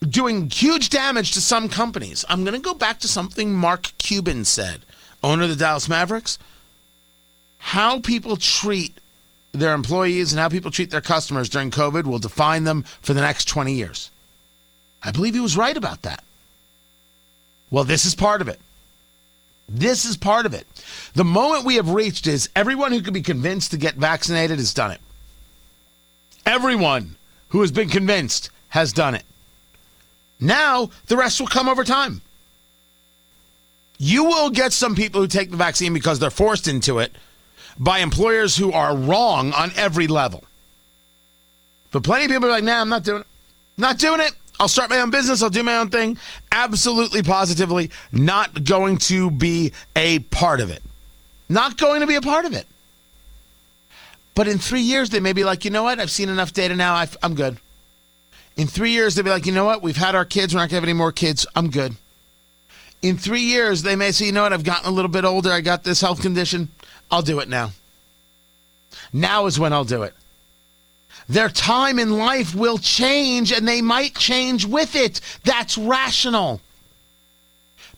doing 0.00 0.50
huge 0.50 0.90
damage 0.90 1.32
to 1.32 1.40
some 1.40 1.68
companies. 1.68 2.24
I'm 2.28 2.44
going 2.44 2.54
to 2.54 2.60
go 2.60 2.74
back 2.74 3.00
to 3.00 3.08
something 3.08 3.52
Mark 3.52 3.92
Cuban 3.98 4.44
said, 4.44 4.82
owner 5.22 5.44
of 5.44 5.50
the 5.50 5.56
Dallas 5.56 5.88
Mavericks. 5.88 6.38
How 7.58 8.00
people 8.00 8.36
treat 8.36 8.98
their 9.52 9.74
employees 9.74 10.32
and 10.32 10.40
how 10.40 10.48
people 10.48 10.70
treat 10.70 10.90
their 10.90 11.00
customers 11.00 11.48
during 11.48 11.70
COVID 11.70 12.04
will 12.04 12.18
define 12.18 12.64
them 12.64 12.82
for 13.00 13.14
the 13.14 13.20
next 13.20 13.46
20 13.46 13.72
years. 13.72 14.10
I 15.02 15.10
believe 15.10 15.34
he 15.34 15.40
was 15.40 15.56
right 15.56 15.76
about 15.76 16.02
that. 16.02 16.22
Well, 17.70 17.84
this 17.84 18.04
is 18.04 18.14
part 18.14 18.40
of 18.40 18.48
it. 18.48 18.60
This 19.68 20.04
is 20.04 20.16
part 20.16 20.46
of 20.46 20.54
it. 20.54 20.66
The 21.14 21.24
moment 21.24 21.64
we 21.64 21.76
have 21.76 21.90
reached 21.90 22.26
is 22.26 22.48
everyone 22.54 22.92
who 22.92 23.02
can 23.02 23.12
be 23.12 23.22
convinced 23.22 23.72
to 23.72 23.76
get 23.76 23.96
vaccinated 23.96 24.58
has 24.58 24.72
done 24.72 24.92
it. 24.92 25.00
Everyone 26.44 27.16
who 27.48 27.60
has 27.62 27.72
been 27.72 27.88
convinced 27.88 28.50
has 28.68 28.92
done 28.92 29.14
it. 29.16 29.24
Now, 30.40 30.90
the 31.06 31.16
rest 31.16 31.40
will 31.40 31.46
come 31.46 31.68
over 31.68 31.84
time. 31.84 32.20
You 33.98 34.24
will 34.24 34.50
get 34.50 34.72
some 34.72 34.94
people 34.94 35.20
who 35.22 35.26
take 35.26 35.50
the 35.50 35.56
vaccine 35.56 35.94
because 35.94 36.18
they're 36.18 36.30
forced 36.30 36.68
into 36.68 36.98
it 36.98 37.12
by 37.78 38.00
employers 38.00 38.56
who 38.56 38.72
are 38.72 38.94
wrong 38.96 39.52
on 39.52 39.72
every 39.76 40.06
level. 40.06 40.44
But 41.92 42.02
plenty 42.02 42.26
of 42.26 42.30
people 42.30 42.48
are 42.48 42.52
like, 42.52 42.64
nah, 42.64 42.80
I'm 42.80 42.88
not 42.88 43.04
doing 43.04 43.20
it. 43.20 43.26
Not 43.78 43.98
doing 43.98 44.20
it. 44.20 44.32
I'll 44.58 44.68
start 44.68 44.90
my 44.90 45.00
own 45.00 45.10
business. 45.10 45.42
I'll 45.42 45.50
do 45.50 45.62
my 45.62 45.76
own 45.76 45.90
thing. 45.90 46.18
Absolutely, 46.50 47.22
positively, 47.22 47.90
not 48.12 48.64
going 48.64 48.96
to 48.98 49.30
be 49.30 49.72
a 49.94 50.20
part 50.20 50.60
of 50.60 50.70
it. 50.70 50.82
Not 51.48 51.76
going 51.76 52.00
to 52.00 52.06
be 52.06 52.14
a 52.14 52.22
part 52.22 52.44
of 52.44 52.54
it. 52.54 52.66
But 54.34 54.48
in 54.48 54.58
three 54.58 54.80
years, 54.80 55.10
they 55.10 55.20
may 55.20 55.32
be 55.32 55.44
like, 55.44 55.64
you 55.64 55.70
know 55.70 55.84
what? 55.84 56.00
I've 56.00 56.10
seen 56.10 56.28
enough 56.28 56.52
data 56.52 56.74
now. 56.74 56.94
i 56.94 57.08
am 57.22 57.34
good. 57.34 57.58
In 58.56 58.66
three 58.66 58.92
years, 58.92 59.14
they'll 59.14 59.24
be 59.24 59.30
like, 59.30 59.46
you 59.46 59.52
know 59.52 59.64
what? 59.64 59.82
We've 59.82 59.96
had 59.96 60.14
our 60.14 60.24
kids. 60.24 60.54
We're 60.54 60.60
not 60.60 60.70
going 60.70 60.70
to 60.70 60.74
have 60.76 60.84
any 60.84 60.92
more 60.94 61.12
kids. 61.12 61.46
I'm 61.54 61.70
good. 61.70 61.94
In 63.02 63.18
three 63.18 63.42
years, 63.42 63.82
they 63.82 63.96
may 63.96 64.12
say, 64.12 64.26
you 64.26 64.32
know 64.32 64.42
what? 64.42 64.52
I've 64.52 64.64
gotten 64.64 64.88
a 64.88 64.92
little 64.92 65.10
bit 65.10 65.24
older. 65.24 65.52
I 65.52 65.60
got 65.60 65.84
this 65.84 66.00
health 66.00 66.22
condition. 66.22 66.68
I'll 67.10 67.22
do 67.22 67.40
it 67.40 67.48
now. 67.48 67.72
Now 69.12 69.46
is 69.46 69.58
when 69.58 69.72
I'll 69.72 69.84
do 69.84 70.02
it. 70.02 70.14
Their 71.28 71.48
time 71.48 71.98
in 71.98 72.18
life 72.18 72.54
will 72.54 72.78
change 72.78 73.52
and 73.52 73.66
they 73.66 73.82
might 73.82 74.14
change 74.14 74.64
with 74.64 74.94
it. 74.94 75.20
That's 75.44 75.76
rational. 75.76 76.60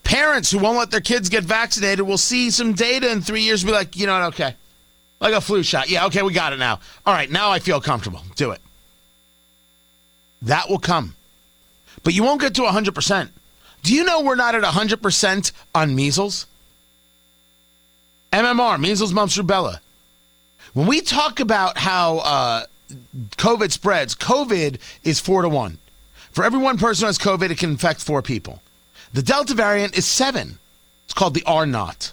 Parents 0.03 0.51
who 0.51 0.59
won't 0.59 0.79
let 0.79 0.91
their 0.91 1.01
kids 1.01 1.29
get 1.29 1.45
vaccinated 1.45 2.07
will 2.07 2.19
see 2.19 2.51
some 2.51 2.73
data 2.73 3.11
in 3.11 3.21
three 3.21 3.43
years 3.43 3.63
and 3.63 3.69
be 3.69 3.75
like, 3.75 3.97
you 3.97 4.07
know 4.07 4.19
what, 4.19 4.29
okay. 4.35 4.55
Like 5.21 5.35
a 5.35 5.41
flu 5.41 5.63
shot. 5.63 5.91
Yeah, 5.91 6.07
okay, 6.07 6.23
we 6.23 6.33
got 6.33 6.53
it 6.53 6.59
now. 6.59 6.81
All 7.05 7.13
right, 7.13 7.31
now 7.31 7.51
I 7.51 7.59
feel 7.59 7.81
comfortable. 7.81 8.23
Do 8.37 8.53
it. 8.53 8.61
That 10.43 10.69
will 10.69 10.79
come. 10.79 11.15
But 12.05 12.15
you 12.15 12.23
won't 12.23 12.41
get 12.41 12.55
to 12.55 12.63
100%. 12.63 13.31
Do 13.83 13.95
you 13.95 14.05
know 14.05 14.21
we're 14.21 14.35
not 14.35 14.55
at 14.55 14.63
100% 14.63 15.53
on 15.75 15.95
measles? 15.95 16.47
MMR, 18.33 18.79
measles, 18.79 19.13
mumps, 19.13 19.37
rubella. 19.39 19.79
When 20.75 20.87
we 20.87 21.01
talk 21.01 21.41
about 21.41 21.79
how 21.79 22.19
uh, 22.19 22.67
COVID 23.37 23.73
spreads, 23.73 24.15
COVID 24.15 24.79
is 25.03 25.21
four 25.21 25.43
to 25.43 25.49
one. 25.49 25.79
For 26.33 26.45
every 26.45 26.59
one 26.59 26.79
person 26.79 27.03
who 27.03 27.07
has 27.07 27.19
COVID, 27.19 27.51
it 27.51 27.59
can 27.59 27.71
infect 27.71 28.01
four 28.01 28.23
people. 28.23 28.61
The 29.13 29.23
Delta 29.23 29.55
variant 29.55 29.97
is 29.97 30.07
seven. 30.07 30.59
It's 31.05 31.15
called 31.15 31.35
the 31.35 31.43
R 31.47 31.67
naught. 31.67 32.13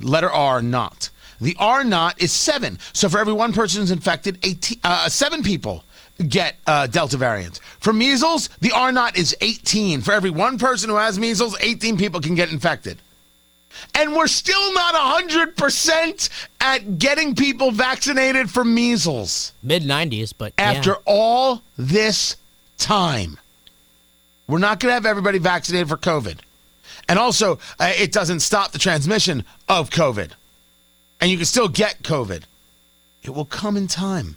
Letter 0.00 0.30
R 0.30 0.62
naught. 0.62 1.10
The 1.40 1.56
R 1.58 1.84
naught 1.84 2.20
is 2.20 2.32
seven. 2.32 2.78
So 2.92 3.08
for 3.08 3.18
every 3.18 3.34
one 3.34 3.52
person 3.52 3.82
who's 3.82 3.90
infected, 3.90 4.38
18, 4.42 4.78
uh, 4.82 5.08
seven 5.08 5.42
people 5.42 5.84
get 6.22 6.56
uh, 6.66 6.86
Delta 6.86 7.16
variant. 7.16 7.58
For 7.80 7.92
measles, 7.92 8.48
the 8.60 8.72
R 8.72 8.92
naught 8.92 9.16
is 9.16 9.36
18. 9.40 10.02
For 10.02 10.12
every 10.12 10.30
one 10.30 10.58
person 10.58 10.90
who 10.90 10.96
has 10.96 11.18
measles, 11.18 11.56
18 11.60 11.96
people 11.96 12.20
can 12.20 12.34
get 12.34 12.52
infected. 12.52 12.98
And 13.94 14.14
we're 14.14 14.26
still 14.26 14.72
not 14.74 14.94
100% 14.94 16.28
at 16.60 16.98
getting 16.98 17.34
people 17.34 17.70
vaccinated 17.70 18.50
for 18.50 18.64
measles. 18.64 19.52
Mid 19.62 19.82
90s, 19.82 20.32
but 20.36 20.52
After 20.58 20.90
yeah. 20.90 20.96
all 21.06 21.62
this 21.76 22.36
time, 22.78 23.38
we're 24.46 24.58
not 24.58 24.80
going 24.80 24.90
to 24.90 24.94
have 24.94 25.06
everybody 25.06 25.38
vaccinated 25.38 25.88
for 25.88 25.96
COVID. 25.96 26.38
And 27.08 27.18
also, 27.18 27.58
uh, 27.78 27.92
it 27.96 28.12
doesn't 28.12 28.40
stop 28.40 28.72
the 28.72 28.78
transmission 28.78 29.44
of 29.68 29.90
COVID. 29.90 30.30
And 31.20 31.30
you 31.30 31.36
can 31.36 31.46
still 31.46 31.68
get 31.68 32.02
COVID. 32.02 32.44
It 33.22 33.30
will 33.30 33.44
come 33.44 33.76
in 33.76 33.86
time. 33.86 34.36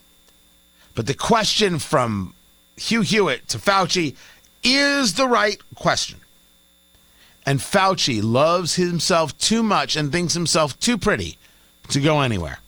But 0.96 1.08
the 1.08 1.14
question 1.14 1.78
from 1.78 2.34
Hugh 2.78 3.02
Hewitt 3.02 3.48
to 3.50 3.58
Fauci 3.58 4.16
is 4.64 5.14
the 5.14 5.28
right 5.28 5.62
question. 5.76 6.22
And 7.46 7.60
Fauci 7.60 8.24
loves 8.24 8.76
himself 8.76 9.38
too 9.38 9.62
much 9.62 9.96
and 9.96 10.12
thinks 10.12 10.34
himself 10.34 10.80
too 10.80 10.98
pretty 10.98 11.38
to 11.90 12.00
go 12.00 12.22
anywhere. 12.22 12.60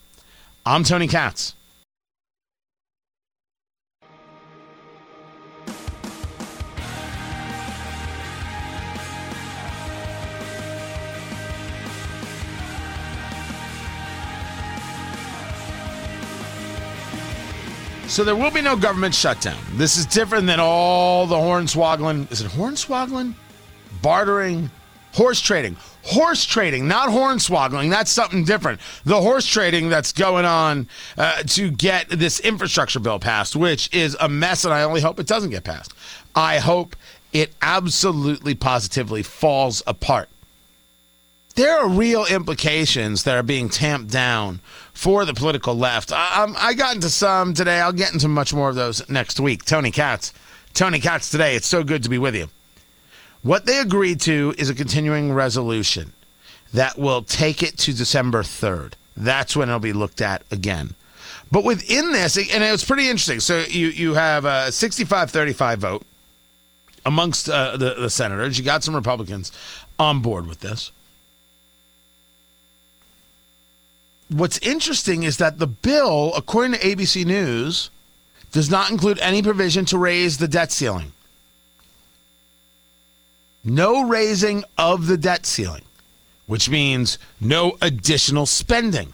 I'm 0.66 0.84
Tony 0.84 1.08
Katz. 1.08 1.56
So 18.08 18.24
there 18.24 18.38
will 18.38 18.52
be 18.52 18.62
no 18.62 18.78
government 18.78 19.14
shutdown. 19.14 19.58
This 19.74 19.98
is 19.98 20.06
different 20.06 20.48
than 20.48 20.62
all 20.62 21.28
the 21.28 21.36
hornswoggling. 21.36 22.32
Is 22.32 22.40
it 22.40 22.50
hornswoggling? 22.50 23.34
Bartering? 24.02 24.72
Horse 25.14 25.42
trading. 25.42 25.76
Horse 26.04 26.46
trading, 26.46 26.88
not 26.88 27.10
hornswoggling. 27.10 27.90
That's 27.90 28.10
something 28.10 28.46
different. 28.46 28.80
The 29.04 29.20
horse 29.20 29.46
trading 29.46 29.90
that's 29.90 30.14
going 30.14 30.46
on 30.46 30.88
uh, 31.18 31.44
to 31.44 31.70
get 31.70 32.08
this 32.08 32.40
infrastructure 32.40 33.02
bill 33.02 33.20
passed, 33.20 33.58
which 33.58 33.94
is 33.94 34.16
a 34.22 34.30
mess, 34.30 34.64
and 34.64 34.74
I 34.74 34.84
only 34.84 35.02
hope 35.02 35.20
it 35.20 35.28
doesn't 35.28 35.50
get 35.50 35.66
passed. 35.66 35.92
I 36.34 36.60
hope 36.60 36.96
it 37.34 37.54
absolutely 37.62 38.56
positively 38.56 39.22
falls 39.22 39.84
apart 39.86 40.30
there 41.58 41.76
are 41.76 41.90
real 41.90 42.24
implications 42.28 43.24
that 43.24 43.36
are 43.36 43.44
being 43.44 43.68
tamped 43.68 44.12
down 44.12 44.62
for 44.98 45.26
the 45.26 45.34
political 45.34 45.76
left. 45.76 46.12
I, 46.12 46.52
I 46.58 46.74
got 46.74 46.96
into 46.96 47.10
some 47.10 47.54
today. 47.54 47.80
I'll 47.80 47.94
get 47.94 48.14
into 48.14 48.28
much 48.28 48.52
more 48.52 48.68
of 48.68 48.76
those 48.76 49.08
next 49.08 49.40
week. 49.40 49.64
Tony 49.64 49.92
Katz. 49.92 50.34
Tony 50.74 51.00
Katz 51.00 51.30
today. 51.30 51.56
It's 51.56 51.68
so 51.68 51.84
good 51.84 52.02
to 52.02 52.10
be 52.10 52.18
with 52.18 52.36
you. 52.36 52.50
What 53.44 53.68
they 53.68 53.78
agreed 53.78 54.20
to 54.22 54.56
is 54.58 54.72
a 54.72 54.76
continuing 54.76 55.32
resolution 55.32 56.14
that 56.74 56.98
will 56.98 57.22
take 57.22 57.62
it 57.62 57.78
to 57.78 57.94
December 57.94 58.42
3rd. 58.42 58.94
That's 59.16 59.56
when 59.56 59.70
it'll 59.70 59.80
be 59.80 59.94
looked 59.94 60.20
at 60.20 60.42
again. 60.50 60.96
But 61.52 61.64
within 61.64 62.12
this, 62.12 62.36
and 62.36 62.64
it 62.64 62.72
was 62.72 62.84
pretty 62.84 63.08
interesting. 63.08 63.40
So 63.40 63.66
you, 63.70 63.88
you 63.90 64.16
have 64.16 64.46
a 64.46 64.72
65 64.72 65.30
35 65.30 65.80
vote 65.80 66.04
amongst 67.06 67.48
uh, 67.48 67.78
the, 67.78 67.94
the 67.94 68.10
senators. 68.10 68.58
You 68.58 68.66
got 68.66 68.84
some 68.84 68.96
Republicans 68.96 69.52
on 70.00 70.22
board 70.22 70.48
with 70.48 70.62
this. 70.62 70.92
What's 74.30 74.58
interesting 74.60 75.24
is 75.24 75.38
that 75.38 75.60
the 75.60 75.68
bill, 75.68 76.34
according 76.36 76.74
to 76.74 76.80
ABC 76.80 77.26
News, 77.26 77.90
does 78.52 78.70
not 78.70 78.90
include 78.92 79.20
any 79.20 79.42
provision 79.42 79.86
to 79.86 79.98
raise 79.98 80.38
the 80.38 80.48
debt 80.48 80.72
ceiling. 80.72 81.12
No 83.64 84.08
raising 84.08 84.64
of 84.78 85.08
the 85.08 85.18
debt 85.18 85.46
ceiling, 85.46 85.84
which 86.46 86.70
means 86.70 87.18
no 87.42 87.78
additional 87.82 88.46
spending. 88.46 89.14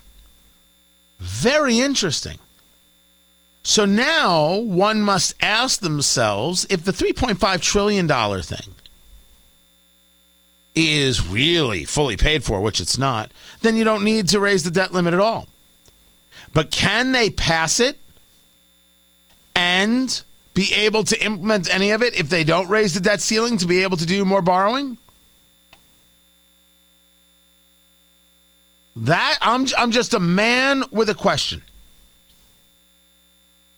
Very 1.20 1.80
interesting. 1.80 2.38
So 3.64 3.86
now 3.86 4.58
one 4.58 5.02
must 5.02 5.36
ask 5.42 5.80
themselves 5.80 6.68
if 6.70 6.84
the 6.84 6.92
$3.5 6.92 7.62
trillion 7.62 8.08
thing 8.42 8.76
is 10.76 11.28
really 11.28 11.86
fully 11.86 12.18
paid 12.18 12.44
for, 12.44 12.62
which 12.62 12.80
it's 12.80 12.98
not, 12.98 13.32
then 13.62 13.76
you 13.76 13.84
don't 13.84 14.04
need 14.04 14.28
to 14.30 14.40
raise 14.40 14.64
the 14.64 14.72
debt 14.72 14.94
limit 14.94 15.14
at 15.14 15.20
all. 15.20 15.48
But 16.54 16.72
can 16.72 17.12
they 17.12 17.30
pass 17.30 17.80
it 17.80 17.98
and 19.56 20.22
be 20.54 20.74
able 20.74 21.04
to 21.04 21.24
implement 21.24 21.74
any 21.74 21.92
of 21.92 22.02
it 22.04 22.20
if 22.20 22.30
they 22.30 22.44
don't 22.44 22.70
raise 22.70 22.94
the 22.94 23.00
debt 23.00 23.22
ceiling 23.22 23.58
to 23.58 23.68
be 23.68 23.84
able 23.84 23.98
to 23.98 24.06
do 24.06 24.26
more 24.26 24.42
borrowing? 24.42 24.98
That 28.96 29.40
I'm 29.42 29.66
I'm 29.78 29.92
just 29.92 30.14
a 30.14 30.20
man 30.20 30.84
with 30.92 31.10
a 31.10 31.16
question. 31.16 31.64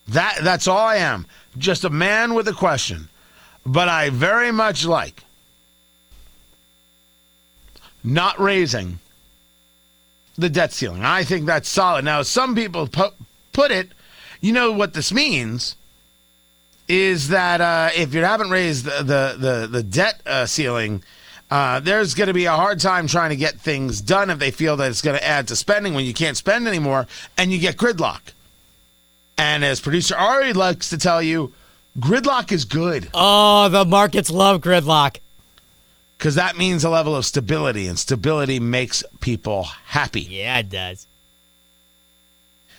That 0.10 0.40
that's 0.44 0.68
all 0.68 0.78
I 0.78 0.98
am. 0.98 1.26
Just 1.58 1.86
a 1.86 1.90
man 1.90 2.34
with 2.34 2.48
a 2.50 2.54
question. 2.54 3.08
But 3.66 3.88
I 3.88 4.10
very 4.10 4.52
much 4.52 4.86
like 4.86 5.24
not 8.06 8.40
raising 8.40 9.00
the 10.38 10.50
debt 10.50 10.72
ceiling. 10.74 11.04
I 11.04 11.24
think 11.24 11.46
that's 11.46 11.70
solid. 11.70 12.06
Now, 12.06 12.22
some 12.22 12.56
people 12.56 12.88
pu- 12.88 13.14
put 13.54 13.72
it, 13.72 13.90
you 14.42 14.52
know 14.52 14.72
what 14.72 14.94
this 14.94 15.12
means 15.12 15.76
is 16.88 17.30
that 17.30 17.62
uh, 17.62 17.90
if 17.96 18.14
you 18.14 18.24
haven't 18.24 18.52
raised 18.52 18.86
the 18.86 18.98
the 19.04 19.36
the, 19.40 19.68
the 19.68 19.84
debt 19.84 20.22
uh, 20.26 20.46
ceiling, 20.46 21.04
uh, 21.50 21.80
there's 21.80 22.14
going 22.14 22.28
to 22.28 22.34
be 22.34 22.46
a 22.46 22.52
hard 22.52 22.80
time 22.80 23.08
trying 23.08 23.32
to 23.32 23.36
get 23.36 23.56
things 23.60 24.02
done 24.02 24.30
if 24.30 24.40
they 24.40 24.52
feel 24.52 24.78
that 24.78 24.90
it's 24.90 25.02
going 25.02 25.18
to 25.18 25.26
add 25.26 25.48
to 25.48 25.56
spending 25.56 25.94
when 25.94 26.06
you 26.06 26.14
can't 26.14 26.38
spend 26.38 26.68
anymore, 26.68 27.08
and 27.38 27.52
you 27.52 27.60
get 27.60 27.78
gridlock. 27.78 28.22
And 29.38 29.66
as 29.66 29.82
producer 29.82 30.16
Ari 30.16 30.54
likes 30.54 30.90
to 30.92 30.98
tell 30.98 31.22
you, 31.22 31.54
gridlock 32.00 32.52
is 32.52 32.66
good 32.66 33.10
Oh, 33.14 33.68
the 33.70 33.86
markets 33.86 34.30
love 34.30 34.62
gridlock. 34.62 35.18
Because 36.18 36.36
that 36.36 36.58
means 36.58 36.84
a 36.84 36.90
level 36.90 37.16
of 37.16 37.26
stability, 37.26 37.88
and 37.88 37.98
stability 38.00 38.60
makes 38.60 39.04
people 39.20 39.64
happy. 39.64 40.22
Yeah, 40.22 40.60
it 40.60 40.70
does. 40.70 41.08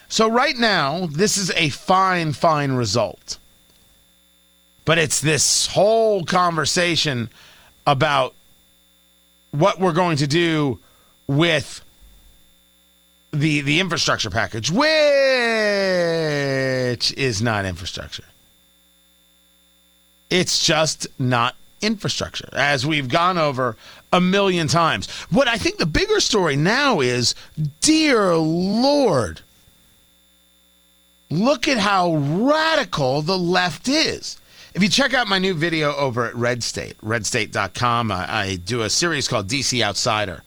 So 0.08 0.28
right 0.30 0.56
now, 0.56 1.06
this 1.06 1.36
is 1.36 1.50
a 1.52 1.68
fine, 1.70 2.32
fine 2.32 2.72
result. 2.72 3.38
But 4.84 4.98
it's 4.98 5.20
this 5.20 5.66
whole 5.66 6.24
conversation 6.24 7.28
about 7.86 8.34
what 9.50 9.80
we're 9.80 9.92
going 9.92 10.16
to 10.18 10.26
do 10.26 10.78
with 11.26 11.82
the 13.32 13.62
the 13.62 13.80
infrastructure 13.80 14.30
package, 14.30 14.70
which 14.70 14.86
is 17.12 17.42
not 17.42 17.64
infrastructure. 17.64 18.24
It's 20.30 20.64
just 20.64 21.08
not 21.18 21.56
infrastructure, 21.80 22.48
as 22.52 22.86
we've 22.86 23.08
gone 23.08 23.38
over 23.38 23.76
a 24.12 24.20
million 24.20 24.68
times. 24.68 25.10
What 25.30 25.48
I 25.48 25.56
think 25.56 25.78
the 25.78 25.86
bigger 25.86 26.20
story 26.20 26.56
now 26.56 27.00
is, 27.00 27.34
dear 27.80 28.36
Lord, 28.36 29.40
look 31.30 31.68
at 31.68 31.78
how 31.78 32.14
radical 32.14 33.22
the 33.22 33.38
left 33.38 33.88
is. 33.88 34.38
If 34.74 34.82
you 34.82 34.88
check 34.88 35.14
out 35.14 35.26
my 35.26 35.38
new 35.38 35.54
video 35.54 35.94
over 35.94 36.26
at 36.26 36.34
Red 36.34 36.62
State, 36.62 36.98
redstate.com, 36.98 38.12
I, 38.12 38.26
I 38.28 38.56
do 38.56 38.82
a 38.82 38.90
series 38.90 39.26
called 39.26 39.48
DC 39.48 39.82
Outsider. 39.82 40.42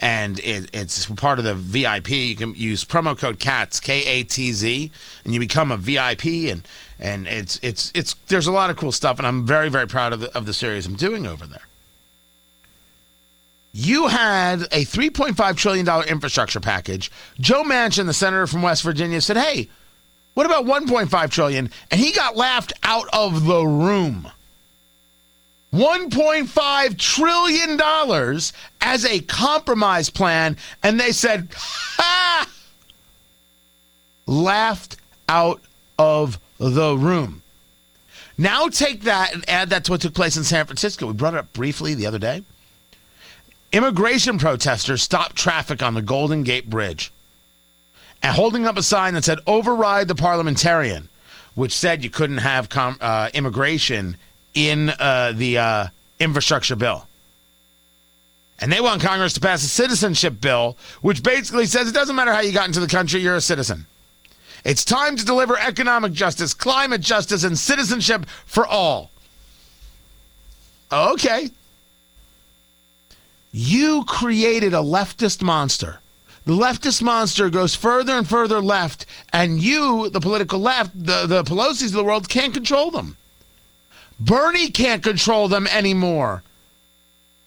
And 0.00 0.38
it, 0.40 0.70
it's 0.72 1.06
part 1.06 1.40
of 1.40 1.44
the 1.44 1.54
VIP. 1.54 2.10
You 2.10 2.36
can 2.36 2.54
use 2.54 2.84
promo 2.84 3.18
code 3.18 3.40
KATZ, 3.40 3.82
K 3.82 4.04
A 4.04 4.22
T 4.22 4.52
Z, 4.52 4.92
and 5.24 5.34
you 5.34 5.40
become 5.40 5.72
a 5.72 5.76
VIP. 5.76 6.24
And, 6.50 6.66
and 6.98 7.26
it's, 7.26 7.58
it's, 7.62 7.92
it's, 7.94 8.14
there's 8.28 8.46
a 8.46 8.52
lot 8.52 8.70
of 8.70 8.76
cool 8.76 8.92
stuff. 8.92 9.18
And 9.18 9.26
I'm 9.26 9.46
very, 9.46 9.68
very 9.68 9.86
proud 9.86 10.12
of 10.12 10.20
the, 10.20 10.36
of 10.36 10.46
the 10.46 10.52
series 10.52 10.86
I'm 10.86 10.96
doing 10.96 11.26
over 11.26 11.46
there. 11.46 11.62
You 13.72 14.08
had 14.08 14.62
a 14.72 14.84
$3.5 14.84 15.56
trillion 15.56 16.08
infrastructure 16.08 16.60
package. 16.60 17.12
Joe 17.38 17.62
Manchin, 17.62 18.06
the 18.06 18.14
senator 18.14 18.46
from 18.46 18.62
West 18.62 18.82
Virginia, 18.82 19.20
said, 19.20 19.36
hey, 19.36 19.68
what 20.34 20.46
about 20.46 20.64
1.5 20.64 21.30
trillion? 21.30 21.70
And 21.90 22.00
he 22.00 22.12
got 22.12 22.36
laughed 22.36 22.72
out 22.82 23.06
of 23.12 23.44
the 23.44 23.64
room. 23.64 24.30
1.5 25.72 26.98
trillion 26.98 27.76
dollars 27.76 28.52
as 28.80 29.04
a 29.04 29.20
compromise 29.20 30.08
plan 30.08 30.56
and 30.82 30.98
they 30.98 31.12
said, 31.12 31.48
"Ha!" 31.54 32.48
laughed 34.26 34.96
out 35.28 35.60
of 35.98 36.38
the 36.58 36.96
room. 36.96 37.42
Now 38.36 38.68
take 38.68 39.02
that 39.02 39.34
and 39.34 39.48
add 39.48 39.70
that 39.70 39.84
to 39.84 39.92
what 39.92 40.00
took 40.00 40.14
place 40.14 40.36
in 40.36 40.44
San 40.44 40.66
Francisco. 40.66 41.06
We 41.06 41.12
brought 41.12 41.34
it 41.34 41.38
up 41.38 41.52
briefly 41.52 41.94
the 41.94 42.06
other 42.06 42.18
day. 42.18 42.42
Immigration 43.72 44.38
protesters 44.38 45.02
stopped 45.02 45.36
traffic 45.36 45.82
on 45.82 45.94
the 45.94 46.02
Golden 46.02 46.42
Gate 46.42 46.70
Bridge 46.70 47.12
and 48.22 48.34
holding 48.34 48.66
up 48.66 48.76
a 48.76 48.82
sign 48.82 49.14
that 49.14 49.24
said 49.24 49.38
override 49.46 50.08
the 50.08 50.14
parliamentarian, 50.14 51.08
which 51.54 51.76
said 51.76 52.02
you 52.02 52.10
couldn't 52.10 52.38
have 52.38 52.68
com- 52.68 52.96
uh, 53.00 53.28
immigration 53.34 54.16
in 54.54 54.90
uh, 54.98 55.32
the 55.34 55.58
uh, 55.58 55.86
infrastructure 56.18 56.76
bill. 56.76 57.06
And 58.60 58.72
they 58.72 58.80
want 58.80 59.02
Congress 59.02 59.34
to 59.34 59.40
pass 59.40 59.62
a 59.62 59.68
citizenship 59.68 60.40
bill, 60.40 60.76
which 61.00 61.22
basically 61.22 61.66
says 61.66 61.88
it 61.88 61.94
doesn't 61.94 62.16
matter 62.16 62.32
how 62.32 62.40
you 62.40 62.52
got 62.52 62.66
into 62.66 62.80
the 62.80 62.88
country, 62.88 63.20
you're 63.20 63.36
a 63.36 63.40
citizen. 63.40 63.86
It's 64.68 64.84
time 64.84 65.16
to 65.16 65.24
deliver 65.24 65.58
economic 65.58 66.12
justice, 66.12 66.54
climate 66.54 67.00
justice, 67.00 67.42
and 67.42 67.58
citizenship 67.58 68.26
for 68.46 68.66
all. 68.66 69.10
Okay. 70.92 71.50
You 73.50 74.04
created 74.04 74.74
a 74.74 74.78
leftist 74.78 75.42
monster 75.42 75.98
the 76.48 76.54
leftist 76.54 77.02
monster 77.02 77.50
goes 77.50 77.74
further 77.74 78.14
and 78.14 78.26
further 78.26 78.62
left, 78.62 79.04
and 79.34 79.60
you, 79.60 80.08
the 80.08 80.18
political 80.18 80.58
left, 80.58 80.92
the, 80.94 81.26
the 81.26 81.44
Pelosi's 81.44 81.90
of 81.90 81.92
the 81.92 82.04
world, 82.04 82.30
can't 82.30 82.54
control 82.54 82.90
them. 82.90 83.18
Bernie 84.18 84.70
can't 84.70 85.02
control 85.02 85.48
them 85.48 85.66
anymore. 85.66 86.42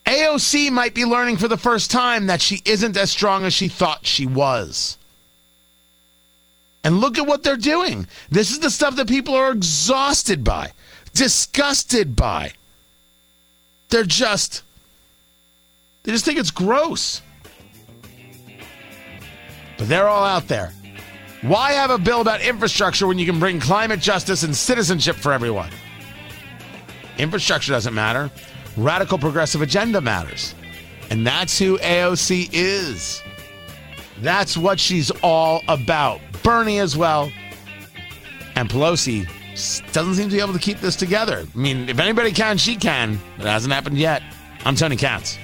AOC 0.06 0.70
might 0.70 0.94
be 0.94 1.04
learning 1.04 1.38
for 1.38 1.48
the 1.48 1.58
first 1.58 1.90
time 1.90 2.28
that 2.28 2.42
she 2.42 2.62
isn't 2.64 2.96
as 2.96 3.10
strong 3.10 3.44
as 3.44 3.56
she 3.56 3.68
thought 3.68 4.06
she 4.06 4.28
was. 4.28 5.00
And 6.84 7.00
look 7.00 7.18
at 7.18 7.28
what 7.28 7.44
they're 7.44 7.58
doing. 7.58 8.08
This 8.30 8.52
is 8.52 8.60
the 8.60 8.70
stuff 8.70 8.96
that 8.96 9.08
people 9.08 9.36
are 9.36 9.52
exhausted 9.52 10.44
by, 10.44 10.72
disgusted 11.14 12.16
by. 12.16 12.54
They're 13.90 14.04
just, 14.04 14.64
they 16.04 16.12
just 16.12 16.26
think 16.26 16.40
it's 16.40 16.52
gross. 16.52 17.22
But 19.78 19.88
they're 19.88 20.08
all 20.08 20.24
out 20.24 20.48
there. 20.48 20.74
Why 21.42 21.72
have 21.74 21.90
a 21.90 21.98
bill 21.98 22.22
about 22.22 22.42
infrastructure 22.42 23.08
when 23.08 23.18
you 23.18 23.26
can 23.26 23.40
bring 23.40 23.60
climate 23.60 24.00
justice 24.00 24.44
and 24.44 24.56
citizenship 24.56 25.16
for 25.16 25.34
everyone? 25.34 25.72
Infrastructure 27.18 27.72
doesn't 27.72 27.94
matter. 27.94 28.32
Radical 28.78 29.18
progressive 29.18 29.62
agenda 29.62 30.00
matters. 30.00 30.56
And 31.10 31.26
that's 31.26 31.60
who 31.60 31.78
AOC 31.80 32.50
is. 32.54 33.22
That's 34.20 34.56
what 34.56 34.80
she's 34.80 35.12
all 35.24 35.62
about. 35.68 36.22
Bernie 36.44 36.80
as 36.80 36.98
well. 36.98 37.32
And 38.56 38.70
Pelosi 38.70 39.28
doesn't 39.92 40.16
seem 40.16 40.30
to 40.30 40.36
be 40.36 40.42
able 40.42 40.54
to 40.54 40.60
keep 40.60 40.80
this 40.80 40.96
together. 40.96 41.46
I 41.54 41.58
mean, 41.58 41.90
if 41.90 42.00
anybody 42.00 42.32
can, 42.32 42.58
she 42.58 42.76
can. 42.76 43.20
It 43.38 43.46
hasn't 43.46 43.74
happened 43.74 43.98
yet. 43.98 44.24
I'm 44.66 44.76
Tony 44.76 44.96
Katz. 44.96 45.38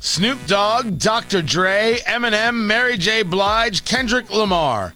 Snoop 0.00 0.38
Dogg, 0.46 0.98
Dr. 0.98 1.42
Dre, 1.42 1.98
Eminem, 2.06 2.54
Mary 2.54 2.96
J. 2.96 3.22
Blige, 3.22 3.84
Kendrick 3.84 4.30
Lamar. 4.30 4.94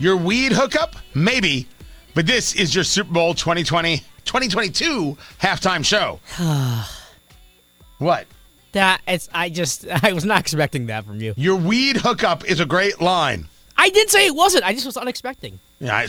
Your 0.00 0.16
weed 0.16 0.52
hookup? 0.52 0.96
Maybe. 1.14 1.68
But 2.14 2.26
this 2.26 2.54
is 2.54 2.74
your 2.74 2.84
Super 2.84 3.12
Bowl 3.12 3.34
2020 3.34 3.98
2022 4.24 5.16
halftime 5.40 5.84
show. 5.84 6.20
what? 7.98 8.26
That 8.72 9.02
it's. 9.06 9.28
I 9.32 9.50
just. 9.50 9.86
I 10.02 10.14
was 10.14 10.24
not 10.24 10.40
expecting 10.40 10.86
that 10.86 11.04
from 11.04 11.20
you. 11.20 11.34
Your 11.36 11.56
weed 11.56 11.98
hookup 11.98 12.46
is 12.46 12.60
a 12.60 12.66
great 12.66 13.00
line. 13.00 13.46
I 13.76 13.90
did 13.90 14.08
say 14.08 14.26
it 14.26 14.34
wasn't. 14.34 14.64
I 14.64 14.72
just 14.72 14.86
was 14.86 14.96
unexpecting. 14.96 15.58
Yeah, 15.80 15.96
I, 15.96 16.08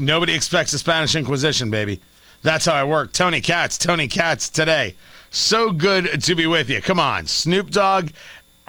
nobody 0.00 0.34
expects 0.34 0.72
the 0.72 0.78
Spanish 0.78 1.14
Inquisition, 1.14 1.70
baby. 1.70 2.00
That's 2.42 2.64
how 2.64 2.74
I 2.74 2.84
work. 2.84 3.12
Tony 3.12 3.40
Katz, 3.40 3.78
Tony 3.78 4.08
Katz 4.08 4.48
today. 4.48 4.96
So 5.30 5.70
good 5.70 6.22
to 6.22 6.34
be 6.34 6.46
with 6.46 6.68
you. 6.68 6.82
Come 6.82 6.98
on, 6.98 7.26
Snoop 7.26 7.70
Dogg 7.70 8.10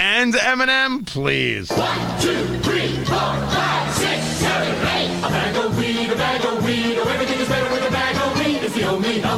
and 0.02 0.34
Eminem, 0.34 1.06
please. 1.06 1.70
One, 1.72 2.22
two, 2.22 2.46
three, 2.60 2.88
four, 3.06 3.18
five, 3.18 3.91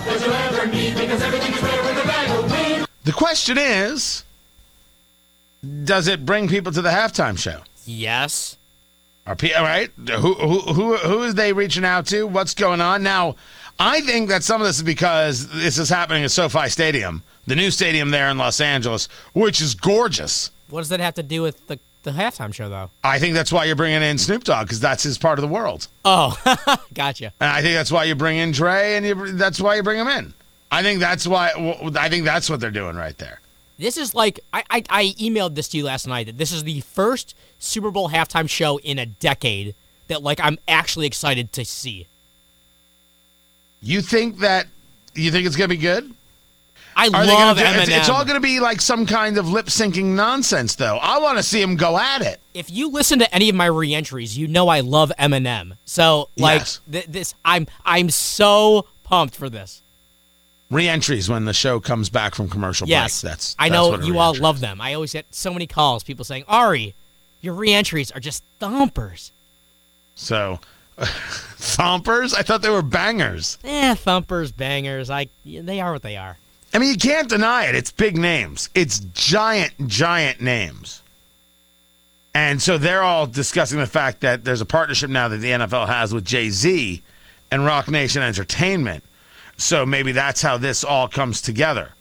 that 0.05 0.21
you'll 0.21 0.33
ever 0.33 0.67
need 0.67 0.95
because 0.95 1.21
everything 1.21 1.53
is 1.53 1.61
better 1.61 1.81
with 1.83 2.03
a 2.03 2.07
bag 2.07 2.29
of. 2.81 2.87
The 3.03 3.11
question 3.11 3.57
is 3.57 4.23
does 5.83 6.07
it 6.07 6.25
bring 6.25 6.47
people 6.47 6.71
to 6.71 6.81
the 6.81 6.89
halftime 6.89 7.37
show? 7.37 7.61
Yes. 7.85 8.57
Are 9.25 9.35
pe- 9.35 9.53
all 9.53 9.63
right? 9.63 9.89
Who 9.97 10.33
who 10.33 10.59
who 10.59 10.97
who 10.97 11.23
is 11.23 11.35
they 11.35 11.53
reaching 11.53 11.85
out 11.85 12.07
to? 12.07 12.27
What's 12.27 12.53
going 12.53 12.81
on 12.81 13.03
now? 13.03 13.35
I 13.79 14.01
think 14.01 14.29
that 14.29 14.43
some 14.43 14.61
of 14.61 14.67
this 14.67 14.77
is 14.77 14.83
because 14.83 15.47
this 15.49 15.77
is 15.77 15.89
happening 15.89 16.23
at 16.23 16.31
SoFi 16.31 16.69
Stadium, 16.69 17.23
the 17.47 17.55
new 17.55 17.71
stadium 17.71 18.11
there 18.11 18.29
in 18.29 18.37
Los 18.37 18.61
Angeles, 18.61 19.07
which 19.33 19.61
is 19.61 19.73
gorgeous. 19.73 20.51
What 20.69 20.81
does 20.81 20.89
that 20.89 20.99
have 20.99 21.15
to 21.15 21.23
do 21.23 21.41
with 21.41 21.65
the 21.67 21.79
the 22.03 22.11
halftime 22.11 22.53
show 22.53 22.69
though? 22.69 22.89
I 23.03 23.19
think 23.19 23.33
that's 23.33 23.51
why 23.51 23.65
you're 23.65 23.75
bringing 23.75 24.01
in 24.01 24.17
Snoop 24.17 24.43
Dogg 24.43 24.65
because 24.67 24.79
that's 24.79 25.03
his 25.03 25.17
part 25.17 25.39
of 25.39 25.41
the 25.41 25.47
world, 25.47 25.87
Oh, 26.05 26.37
gotcha. 26.93 27.33
and 27.39 27.49
I 27.49 27.61
think 27.61 27.75
that's 27.75 27.91
why 27.91 28.03
you 28.05 28.15
bring 28.15 28.37
in 28.37 28.51
Dre, 28.51 28.95
and 28.95 29.05
you, 29.05 29.31
that's 29.33 29.59
why 29.61 29.75
you 29.75 29.83
bring 29.83 29.99
him 29.99 30.07
in. 30.07 30.33
I 30.71 30.81
think 30.81 30.99
that's 30.99 31.27
why. 31.27 31.51
I 31.97 32.09
think 32.09 32.25
that's 32.25 32.49
what 32.49 32.59
they're 32.59 32.71
doing 32.71 32.95
right 32.95 33.17
there. 33.17 33.39
This 33.77 33.97
is 33.97 34.13
like 34.15 34.39
I, 34.53 34.63
I 34.69 34.83
I 34.89 35.05
emailed 35.19 35.55
this 35.55 35.67
to 35.69 35.77
you 35.77 35.83
last 35.83 36.07
night 36.07 36.25
that 36.27 36.37
this 36.37 36.51
is 36.51 36.63
the 36.63 36.81
first 36.81 37.35
Super 37.59 37.91
Bowl 37.91 38.09
halftime 38.09 38.49
show 38.49 38.77
in 38.79 38.97
a 38.99 39.05
decade 39.05 39.75
that 40.07 40.23
like 40.23 40.39
I'm 40.41 40.57
actually 40.67 41.05
excited 41.07 41.51
to 41.53 41.65
see. 41.65 42.07
You 43.81 44.01
think 44.01 44.39
that 44.39 44.67
you 45.13 45.31
think 45.31 45.45
it's 45.45 45.55
gonna 45.55 45.67
be 45.67 45.77
good? 45.77 46.13
I 46.95 47.07
Are 47.07 47.25
they 47.25 47.33
love 47.33 47.57
gonna 47.57 47.59
do, 47.59 47.65
Eminem. 47.79 47.81
it's, 47.81 47.89
it's 47.91 48.09
all 48.09 48.23
going 48.23 48.35
to 48.35 48.41
be 48.41 48.59
like 48.59 48.79
some 48.81 49.05
kind 49.05 49.37
of 49.37 49.49
lip 49.49 49.65
syncing 49.67 50.15
nonsense, 50.15 50.75
though. 50.75 50.97
I 51.01 51.17
want 51.19 51.37
to 51.37 51.43
see 51.43 51.61
him 51.61 51.75
go 51.75 51.97
at 51.97 52.21
it. 52.21 52.39
if 52.53 52.69
you 52.69 52.89
listen 52.89 53.19
to 53.19 53.35
any 53.35 53.49
of 53.49 53.55
my 53.55 53.65
reentries, 53.65 54.37
you 54.37 54.47
know 54.47 54.67
I 54.67 54.81
love 54.81 55.11
Eminem. 55.19 55.77
So 55.85 56.29
like 56.37 56.59
Yes. 56.59 56.79
th- 56.91 57.05
this, 57.07 57.35
I'm 57.43 57.67
I'm 57.85 58.09
so 58.09 58.85
pumped 59.03 59.35
for 59.35 59.49
this. 59.49 59.81
Re-entries 60.71 61.29
when 61.29 61.45
the 61.45 61.53
show 61.53 61.79
comes 61.79 62.09
back 62.09 62.33
from 62.33 62.49
commercial 62.49 62.87
Yes, 62.87 63.21
break. 63.21 63.31
That's 63.31 63.55
I 63.59 63.69
know 63.69 63.99
you 63.99 64.17
all 64.17 64.33
love 64.35 64.55
is. 64.55 64.61
them. 64.61 64.81
I 64.81 64.93
always 64.95 65.13
get 65.13 65.25
so 65.29 65.51
many 65.53 65.67
calls, 65.67 66.03
people 66.03 66.25
saying, 66.25 66.45
"Ari, 66.47 66.95
your 67.41 67.53
reentries 67.53 68.09
are 68.11 68.19
just 68.19 68.43
thumpers." 68.59 69.31
So, 70.15 70.59
thumpers. 70.97 72.33
I 72.33 72.41
thought 72.41 72.61
they 72.61 72.69
were 72.69 72.81
bangers. 72.81 73.57
Eh, 73.63 73.93
thumpers, 73.95 74.51
bangers. 74.51 75.09
I 75.09 75.27
they 75.45 75.79
are 75.79 75.93
what 75.93 76.01
they 76.01 76.17
are. 76.17 76.37
I 76.73 76.79
mean, 76.79 76.89
you 76.89 76.97
can't 76.97 77.29
deny 77.29 77.65
it. 77.65 77.75
It's 77.75 77.91
big 77.91 78.17
names. 78.17 78.69
It's 78.73 78.99
giant, 78.99 79.73
giant 79.87 80.41
names. 80.41 81.01
And 82.33 82.61
so 82.61 82.79
they're 82.79 83.03
all 83.03 83.27
discussing 83.27 83.77
the 83.77 83.85
fact 83.85 84.21
that 84.21 84.43
there's 84.43 84.61
a 84.61 84.65
partnership 84.65 85.09
now 85.09 85.27
that 85.27 85.37
the 85.37 85.51
NFL 85.51 85.87
has 85.87 86.13
with 86.13 86.25
Jay 86.25 86.49
Z 86.49 87.03
and 87.51 87.63
Roc 87.63 87.87
Nation 87.89 88.23
Entertainment. 88.23 89.03
So 89.57 89.85
maybe 89.85 90.13
that's 90.13 90.41
how 90.41 90.57
this 90.57 90.83
all 90.83 91.07
comes 91.07 91.41
together. 91.41 91.91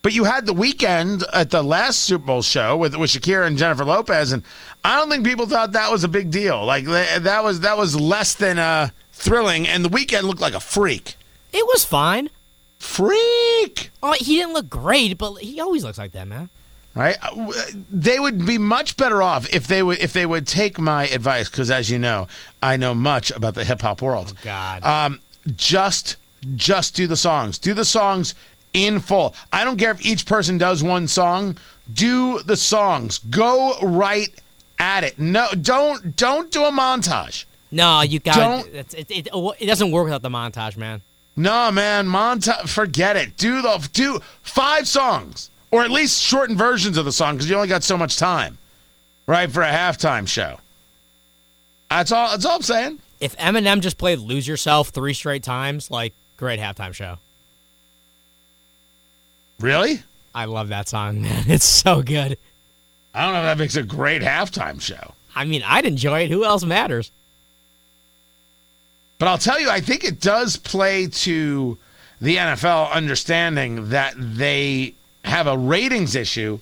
But 0.00 0.14
you 0.14 0.24
had 0.24 0.46
the 0.46 0.54
Weeknd 0.54 1.22
at 1.32 1.50
the 1.50 1.62
last 1.62 2.00
Super 2.00 2.24
Bowl 2.24 2.42
show 2.42 2.76
with, 2.76 2.96
with 2.96 3.10
Shakira 3.10 3.46
and 3.46 3.56
Jennifer 3.56 3.84
Lopez, 3.84 4.32
and 4.32 4.42
I 4.82 4.96
don't 4.96 5.08
think 5.08 5.24
people 5.24 5.46
thought 5.46 5.72
that 5.72 5.92
was 5.92 6.02
a 6.02 6.08
big 6.08 6.30
deal. 6.30 6.64
Like 6.64 6.86
that 6.86 7.44
was 7.44 7.60
that 7.60 7.78
was 7.78 7.94
less 7.94 8.34
than 8.34 8.58
uh, 8.58 8.88
thrilling, 9.12 9.68
and 9.68 9.84
the 9.84 9.88
Weeknd 9.88 10.22
looked 10.22 10.40
like 10.40 10.54
a 10.54 10.60
freak. 10.60 11.14
It 11.52 11.64
was 11.66 11.84
fine. 11.84 12.30
Freak. 12.82 13.90
Oh, 14.02 14.12
he 14.12 14.36
didn't 14.36 14.52
look 14.54 14.68
great, 14.68 15.16
but 15.18 15.34
he 15.36 15.60
always 15.60 15.84
looks 15.84 15.98
like 15.98 16.12
that, 16.12 16.26
man. 16.28 16.50
right? 16.94 17.16
Uh, 17.22 17.52
They 17.90 18.18
would 18.20 18.44
be 18.44 18.58
much 18.58 18.96
better 18.96 19.22
off 19.22 19.48
if 19.52 19.66
they 19.66 19.82
would 19.82 19.98
if 19.98 20.12
they 20.12 20.26
would 20.26 20.46
take 20.46 20.78
my 20.78 21.06
advice 21.08 21.48
because, 21.48 21.70
as 21.70 21.88
you 21.90 21.98
know, 21.98 22.28
I 22.62 22.76
know 22.76 22.94
much 22.94 23.30
about 23.30 23.54
the 23.54 23.64
hip 23.64 23.80
hop 23.80 24.02
world. 24.02 24.34
God. 24.42 24.84
Um, 24.84 25.20
just 25.56 26.16
just 26.56 26.94
do 26.94 27.06
the 27.06 27.16
songs. 27.16 27.58
Do 27.58 27.72
the 27.74 27.84
songs 27.84 28.34
in 28.72 29.00
full. 29.00 29.34
I 29.52 29.64
don't 29.64 29.78
care 29.78 29.90
if 29.92 30.04
each 30.04 30.26
person 30.26 30.58
does 30.58 30.82
one 30.82 31.08
song. 31.08 31.56
Do 31.92 32.40
the 32.42 32.56
songs. 32.56 33.18
Go 33.18 33.74
right 33.82 34.28
at 34.78 35.02
it. 35.04 35.18
No, 35.18 35.48
don't 35.60 36.14
don't 36.16 36.50
do 36.50 36.64
a 36.64 36.70
montage. 36.70 37.44
no, 37.70 38.02
you 38.02 38.18
got 38.20 38.66
it. 38.66 38.94
It, 38.94 39.10
it. 39.10 39.28
it 39.60 39.66
doesn't 39.66 39.90
work 39.92 40.04
without 40.04 40.22
the 40.22 40.28
montage, 40.30 40.76
man. 40.76 41.00
No, 41.36 41.70
man, 41.70 42.06
montage. 42.06 42.68
Forget 42.68 43.16
it. 43.16 43.36
Do 43.36 43.62
the 43.62 43.88
do 43.92 44.20
five 44.42 44.86
songs, 44.86 45.50
or 45.70 45.82
at 45.82 45.90
least 45.90 46.22
shortened 46.22 46.58
versions 46.58 46.96
of 46.98 47.04
the 47.04 47.12
song, 47.12 47.36
because 47.36 47.48
you 47.48 47.56
only 47.56 47.68
got 47.68 47.82
so 47.82 47.96
much 47.96 48.18
time, 48.18 48.58
right, 49.26 49.50
for 49.50 49.62
a 49.62 49.70
halftime 49.70 50.28
show. 50.28 50.58
That's 51.88 52.12
all. 52.12 52.30
That's 52.30 52.44
all 52.44 52.56
I'm 52.56 52.62
saying. 52.62 52.98
If 53.20 53.36
Eminem 53.38 53.80
just 53.80 53.98
played 53.98 54.18
"Lose 54.18 54.46
Yourself" 54.46 54.90
three 54.90 55.14
straight 55.14 55.42
times, 55.42 55.90
like 55.90 56.12
great 56.36 56.60
halftime 56.60 56.92
show. 56.94 57.16
Really? 59.60 60.02
I 60.34 60.46
love 60.46 60.68
that 60.68 60.88
song, 60.88 61.22
man. 61.22 61.44
It's 61.50 61.64
so 61.64 62.02
good. 62.02 62.36
I 63.14 63.24
don't 63.24 63.32
know 63.34 63.40
if 63.40 63.44
that 63.44 63.58
makes 63.58 63.76
a 63.76 63.82
great 63.82 64.22
halftime 64.22 64.80
show, 64.80 65.12
I 65.34 65.44
mean, 65.44 65.62
I'd 65.66 65.84
enjoy 65.86 66.20
it. 66.20 66.30
Who 66.30 66.44
else 66.44 66.64
matters? 66.64 67.10
But 69.22 69.28
I'll 69.28 69.38
tell 69.38 69.60
you, 69.60 69.70
I 69.70 69.80
think 69.80 70.02
it 70.02 70.20
does 70.20 70.56
play 70.56 71.06
to 71.06 71.78
the 72.20 72.38
NFL 72.38 72.90
understanding 72.90 73.90
that 73.90 74.14
they 74.18 74.94
have 75.24 75.46
a 75.46 75.56
ratings 75.56 76.16
issue, 76.16 76.58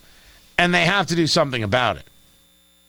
and 0.59 0.75
they 0.75 0.85
have 0.85 1.07
to 1.07 1.16
do 1.16 1.27
something 1.27 1.62
about 1.62 1.96
it. 1.96 2.03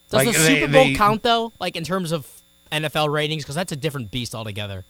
Does 0.10 0.26
Like, 0.26 0.28
the 0.28 0.34
Super 0.34 0.68
Bowl 0.68 0.84
they- 0.84 0.96
count 0.96 1.24
though? 1.24 1.54
Like 1.58 1.78
in 1.78 1.86
terms 1.86 2.12
of 2.12 2.28
NFL 2.70 3.14
ratings, 3.14 3.44
because 3.46 3.56
that's 3.56 3.72
a 3.72 3.78
different 3.78 4.12
beast 4.12 4.36
altogether. 4.36 4.84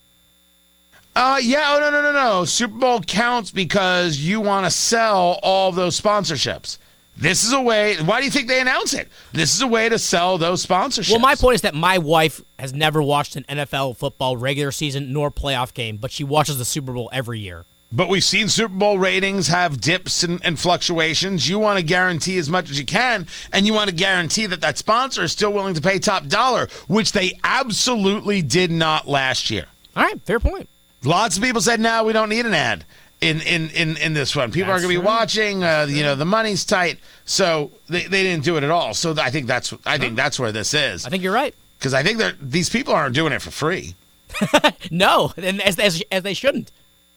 Uh, 1.15 1.37
yeah. 1.39 1.75
Oh, 1.75 1.79
no, 1.79 1.91
no, 1.91 2.01
no, 2.01 2.11
no. 2.11 2.45
Super 2.45 2.79
Bowl 2.79 3.01
counts 3.01 3.51
because 3.51 4.17
you 4.17 4.41
want 4.41 4.65
to 4.65 4.71
sell 4.71 5.39
all 5.43 5.71
those 5.71 6.01
sponsorships. 6.01 6.79
This 7.21 7.43
is 7.43 7.53
a 7.53 7.61
way. 7.61 7.97
Why 7.97 8.19
do 8.19 8.25
you 8.25 8.31
think 8.31 8.47
they 8.47 8.59
announce 8.59 8.95
it? 8.95 9.07
This 9.31 9.53
is 9.53 9.61
a 9.61 9.67
way 9.67 9.87
to 9.87 9.99
sell 9.99 10.39
those 10.39 10.65
sponsorships. 10.65 11.11
Well, 11.11 11.19
my 11.19 11.35
point 11.35 11.53
is 11.53 11.61
that 11.61 11.75
my 11.75 11.99
wife 11.99 12.41
has 12.57 12.73
never 12.73 12.99
watched 12.99 13.35
an 13.35 13.43
NFL 13.47 13.97
football 13.97 14.37
regular 14.37 14.71
season 14.71 15.13
nor 15.13 15.29
playoff 15.29 15.71
game, 15.75 15.97
but 15.97 16.09
she 16.09 16.23
watches 16.23 16.57
the 16.57 16.65
Super 16.65 16.93
Bowl 16.93 17.11
every 17.13 17.39
year. 17.39 17.65
But 17.91 18.09
we've 18.09 18.23
seen 18.23 18.49
Super 18.49 18.73
Bowl 18.73 18.97
ratings 18.97 19.49
have 19.49 19.79
dips 19.79 20.23
and, 20.23 20.43
and 20.43 20.57
fluctuations. 20.57 21.47
You 21.47 21.59
want 21.59 21.77
to 21.77 21.85
guarantee 21.85 22.39
as 22.39 22.49
much 22.49 22.71
as 22.71 22.79
you 22.79 22.85
can, 22.85 23.27
and 23.53 23.67
you 23.67 23.73
want 23.73 23.91
to 23.91 23.95
guarantee 23.95 24.47
that 24.47 24.61
that 24.61 24.79
sponsor 24.79 25.21
is 25.21 25.31
still 25.31 25.53
willing 25.53 25.75
to 25.75 25.81
pay 25.81 25.99
top 25.99 26.25
dollar, 26.25 26.69
which 26.87 27.11
they 27.11 27.37
absolutely 27.43 28.41
did 28.41 28.71
not 28.71 29.07
last 29.07 29.51
year. 29.51 29.65
All 29.95 30.03
right, 30.03 30.19
fair 30.21 30.39
point. 30.39 30.69
Lots 31.03 31.37
of 31.37 31.43
people 31.43 31.61
said, 31.61 31.79
"No, 31.79 32.03
we 32.03 32.13
don't 32.13 32.29
need 32.29 32.47
an 32.47 32.53
ad 32.55 32.83
in 33.21 33.39
in 33.41 33.69
in, 33.69 33.97
in 33.97 34.13
this 34.13 34.35
one. 34.35 34.51
People 34.51 34.73
That's 34.73 34.83
are 34.83 34.87
going 34.87 34.95
to 34.95 34.99
be 34.99 35.03
true. 35.03 35.13
watching. 35.15 35.63
Uh, 35.63 35.85
you 35.89 36.03
know, 36.03 36.15
the 36.15 36.25
money's 36.25 36.65
tight, 36.65 36.99
so 37.25 37.71
they, 37.87 38.03
they 38.03 38.23
didn't 38.23 38.43
do 38.43 38.57
it 38.57 38.63
at 38.63 38.71
all. 38.71 38.93
So 38.93 39.15
I 39.17 39.29
think 39.29 39.47
that's 39.47 39.73
I 39.85 39.97
think 39.97 40.15
that's 40.15 40.39
where 40.39 40.51
this 40.51 40.73
is 40.73 41.05
I 41.05 41.09
think 41.09 41.23
you're 41.23 41.33
right. 41.33 41.53
because 41.79 41.93
I 41.93 42.03
think 42.03 42.17
that 42.17 42.35
these 42.41 42.69
people 42.69 42.93
aren't 42.93 43.15
doing 43.15 43.31
it 43.33 43.41
for 43.41 43.51
free, 43.51 43.95
No, 44.91 45.31
and 45.37 45.61
as, 45.61 45.77
as 45.79 46.03
as 46.11 46.23
they 46.23 46.33
shouldn't. 46.33 46.71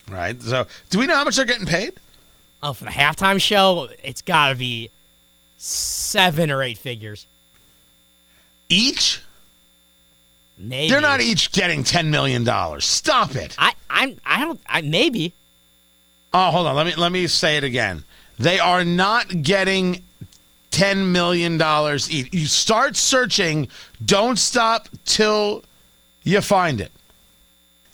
right? 0.09 0.39
So 0.41 0.67
do 0.91 0.99
we 0.99 1.07
know 1.07 1.15
how 1.15 1.23
much 1.23 1.35
they're 1.37 1.45
getting 1.45 1.65
paid? 1.67 1.93
Oh, 2.63 2.73
for 2.73 2.85
the 2.85 2.91
halftime 2.91 3.39
show, 3.41 3.89
it's 4.03 4.21
got 4.21 4.49
to 4.49 4.55
be 4.55 4.89
seven 5.57 6.49
or 6.51 6.63
eight 6.63 6.77
figures. 6.77 7.27
Each? 8.69 9.21
Maybe 10.57 10.89
They're 10.89 11.01
not 11.01 11.19
each 11.21 11.51
getting 11.51 11.83
ten 11.83 12.09
million 12.11 12.43
dollars. 12.43 12.85
Stop 12.85 13.35
it. 13.35 13.55
I 13.57 13.73
I'm 13.89 14.17
I 14.25 14.41
don't 14.41 14.59
I 14.67 14.81
maybe. 14.81 15.33
Oh, 16.37 16.51
hold 16.51 16.67
on. 16.67 16.75
Let 16.75 16.85
me 16.85 16.95
let 16.95 17.13
me 17.13 17.27
say 17.27 17.55
it 17.55 17.63
again. 17.63 18.03
They 18.37 18.59
are 18.59 18.83
not 18.83 19.41
getting 19.41 20.03
ten 20.69 21.13
million 21.13 21.57
dollars 21.57 22.11
each. 22.11 22.33
You 22.33 22.45
start 22.45 22.97
searching. 22.97 23.69
Don't 24.03 24.37
stop 24.37 24.89
till 25.05 25.63
you 26.23 26.41
find 26.41 26.81
it. 26.81 26.91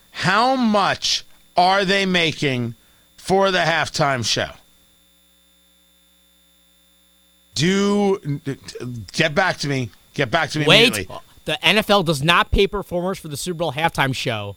How 0.09 0.55
much 0.55 1.23
are 1.55 1.85
they 1.85 2.07
making 2.07 2.73
for 3.15 3.51
the 3.51 3.59
halftime 3.59 4.25
show? 4.25 4.49
Do 7.53 8.39
get 9.13 9.35
back 9.35 9.57
to 9.57 9.67
me. 9.67 9.91
Get 10.15 10.31
back 10.31 10.49
to 10.51 10.59
me 10.59 10.65
Wait, 10.65 10.87
immediately. 10.87 11.15
the 11.45 11.59
NFL 11.61 12.05
does 12.05 12.23
not 12.23 12.49
pay 12.49 12.65
performers 12.65 13.19
for 13.19 13.27
the 13.27 13.37
Super 13.37 13.59
Bowl 13.59 13.73
halftime 13.73 14.15
show. 14.15 14.55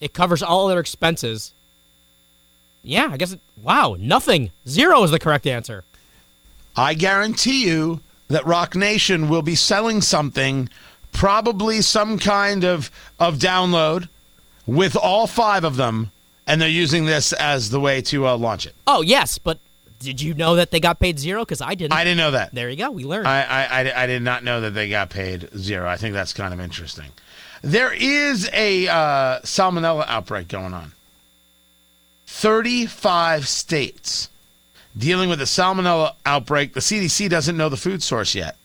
It 0.00 0.12
covers 0.12 0.42
all 0.42 0.66
their 0.66 0.80
expenses. 0.80 1.54
Yeah, 2.84 3.08
I 3.10 3.16
guess. 3.16 3.32
It, 3.32 3.40
wow, 3.62 3.96
nothing. 3.98 4.50
Zero 4.68 5.02
is 5.02 5.10
the 5.10 5.18
correct 5.18 5.46
answer. 5.46 5.84
I 6.76 6.94
guarantee 6.94 7.66
you 7.66 8.00
that 8.28 8.46
Roc 8.46 8.74
Nation 8.74 9.28
will 9.28 9.42
be 9.42 9.54
selling 9.54 10.00
something, 10.00 10.68
probably 11.12 11.80
some 11.80 12.18
kind 12.18 12.64
of 12.64 12.90
of 13.18 13.36
download 13.36 14.08
with 14.66 14.96
all 14.96 15.26
five 15.26 15.64
of 15.64 15.76
them, 15.76 16.10
and 16.46 16.60
they're 16.60 16.68
using 16.68 17.06
this 17.06 17.32
as 17.32 17.70
the 17.70 17.80
way 17.80 18.02
to 18.02 18.26
uh, 18.26 18.36
launch 18.36 18.66
it. 18.66 18.74
Oh 18.86 19.02
yes, 19.02 19.38
but 19.38 19.58
did 20.00 20.20
you 20.20 20.34
know 20.34 20.56
that 20.56 20.70
they 20.70 20.80
got 20.80 21.00
paid 21.00 21.18
zero? 21.18 21.42
Because 21.42 21.60
I 21.62 21.74
didn't. 21.74 21.94
I 21.94 22.04
didn't 22.04 22.18
know 22.18 22.32
that. 22.32 22.54
there 22.54 22.68
you 22.68 22.76
go. 22.76 22.90
We 22.90 23.04
learned. 23.04 23.26
I, 23.26 23.42
I, 23.42 23.64
I, 23.82 24.02
I 24.02 24.06
did 24.06 24.22
not 24.22 24.44
know 24.44 24.60
that 24.60 24.70
they 24.72 24.88
got 24.90 25.10
paid 25.10 25.48
zero. 25.56 25.88
I 25.88 25.96
think 25.96 26.12
that's 26.12 26.32
kind 26.32 26.52
of 26.52 26.60
interesting. 26.60 27.08
There 27.62 27.92
is 27.92 28.50
a 28.52 28.88
uh, 28.88 29.40
salmonella 29.40 30.04
outbreak 30.06 30.48
going 30.48 30.74
on. 30.74 30.92
35 32.34 33.46
states 33.46 34.28
dealing 34.98 35.28
with 35.28 35.40
a 35.40 35.44
salmonella 35.44 36.14
outbreak. 36.26 36.74
The 36.74 36.80
CDC 36.80 37.30
doesn't 37.30 37.56
know 37.56 37.68
the 37.68 37.76
food 37.76 38.02
source 38.02 38.34
yet. 38.34 38.56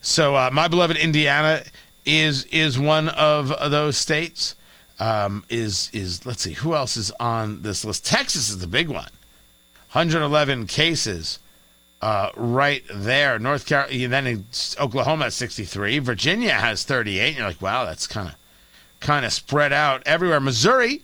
So 0.00 0.36
uh, 0.36 0.50
my 0.52 0.68
beloved 0.68 0.96
Indiana 0.96 1.64
is 2.06 2.44
is 2.46 2.78
one 2.78 3.08
of 3.10 3.48
those 3.70 3.98
states. 3.98 4.54
Um, 5.00 5.44
is 5.50 5.90
is 5.92 6.24
let's 6.24 6.42
see 6.42 6.52
who 6.52 6.74
else 6.74 6.96
is 6.96 7.10
on 7.18 7.62
this 7.62 7.84
list. 7.84 8.06
Texas 8.06 8.48
is 8.48 8.60
the 8.60 8.68
big 8.68 8.88
one. 8.88 9.10
111 9.90 10.66
cases 10.68 11.40
uh, 12.00 12.30
right 12.36 12.84
there. 12.94 13.38
North 13.40 13.66
Carolina, 13.66 14.08
then 14.08 14.46
Oklahoma 14.80 15.24
has 15.24 15.34
63. 15.34 15.98
Virginia 15.98 16.52
has 16.52 16.84
38. 16.84 17.28
And 17.28 17.36
you're 17.38 17.46
like, 17.48 17.60
wow, 17.60 17.84
that's 17.84 18.06
kind 18.06 18.28
of 18.28 18.36
kind 19.00 19.26
of 19.26 19.32
spread 19.32 19.72
out 19.72 20.02
everywhere. 20.06 20.40
Missouri, 20.40 21.02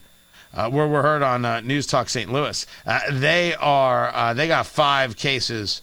uh, 0.54 0.70
where 0.70 0.88
we're 0.88 1.02
heard 1.02 1.22
on 1.22 1.44
uh, 1.44 1.60
News 1.60 1.86
Talk 1.86 2.08
St. 2.08 2.32
Louis, 2.32 2.66
uh, 2.86 3.00
they 3.10 3.54
are 3.54 4.14
uh, 4.14 4.34
they 4.34 4.48
got 4.48 4.66
five 4.66 5.16
cases 5.16 5.82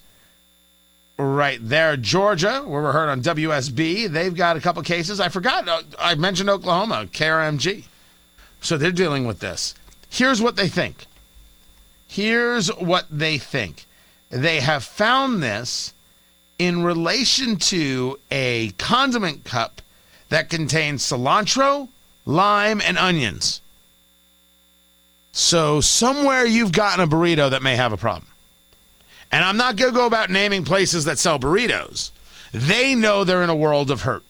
right 1.18 1.58
there. 1.62 1.96
Georgia, 1.96 2.62
where 2.66 2.82
we're 2.82 2.92
heard 2.92 3.08
on 3.08 3.22
WSB, 3.22 4.08
they've 4.08 4.34
got 4.34 4.56
a 4.56 4.60
couple 4.60 4.82
cases. 4.82 5.20
I 5.20 5.28
forgot. 5.28 5.68
uh, 5.68 5.82
I 5.98 6.14
mentioned 6.14 6.50
Oklahoma, 6.50 7.06
KRMG. 7.12 7.84
So 8.60 8.76
they're 8.76 8.90
dealing 8.90 9.26
with 9.26 9.40
this. 9.40 9.74
Here's 10.08 10.40
what 10.40 10.56
they 10.56 10.68
think. 10.68 11.06
Here's 12.08 12.68
what 12.68 13.06
they 13.10 13.38
think. 13.38 13.86
They 14.30 14.60
have 14.60 14.84
found 14.84 15.42
this 15.42 15.92
in 16.58 16.82
relation 16.82 17.56
to 17.56 18.18
a 18.30 18.70
condiment 18.78 19.44
cup 19.44 19.82
that 20.28 20.48
contains 20.48 21.04
cilantro, 21.04 21.88
lime, 22.24 22.80
and 22.80 22.98
onions. 22.98 23.60
So 25.36 25.82
somewhere 25.82 26.46
you've 26.46 26.72
gotten 26.72 27.04
a 27.04 27.06
burrito 27.06 27.50
that 27.50 27.62
may 27.62 27.76
have 27.76 27.92
a 27.92 27.98
problem. 27.98 28.26
And 29.30 29.44
I'm 29.44 29.58
not 29.58 29.76
going 29.76 29.92
to 29.92 29.94
go 29.94 30.06
about 30.06 30.30
naming 30.30 30.64
places 30.64 31.04
that 31.04 31.18
sell 31.18 31.38
burritos. 31.38 32.10
They 32.52 32.94
know 32.94 33.22
they're 33.22 33.42
in 33.42 33.50
a 33.50 33.54
world 33.54 33.90
of 33.90 34.00
hurt. 34.00 34.22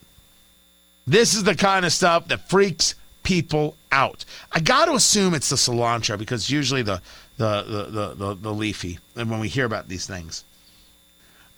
This 1.07 1.35
is 1.35 1.45
the 1.45 1.55
kind 1.55 1.87
of 1.87 1.92
stuff 1.92 2.27
that 2.27 2.51
freaks 2.51 2.97
people 3.23 3.77
out. 3.92 4.25
I 4.51 4.59
got 4.59 4.87
to 4.87 4.95
assume 4.95 5.35
it's 5.35 5.49
the 5.49 5.55
cilantro 5.55 6.19
because 6.19 6.51
usually 6.51 6.83
the 6.83 7.01
the 7.37 7.62
the 7.62 7.83
the, 7.85 8.14
the, 8.14 8.35
the 8.35 8.53
leafy 8.53 8.99
and 9.14 9.31
when 9.31 9.38
we 9.38 9.47
hear 9.47 9.64
about 9.64 9.87
these 9.87 10.09
things. 10.09 10.42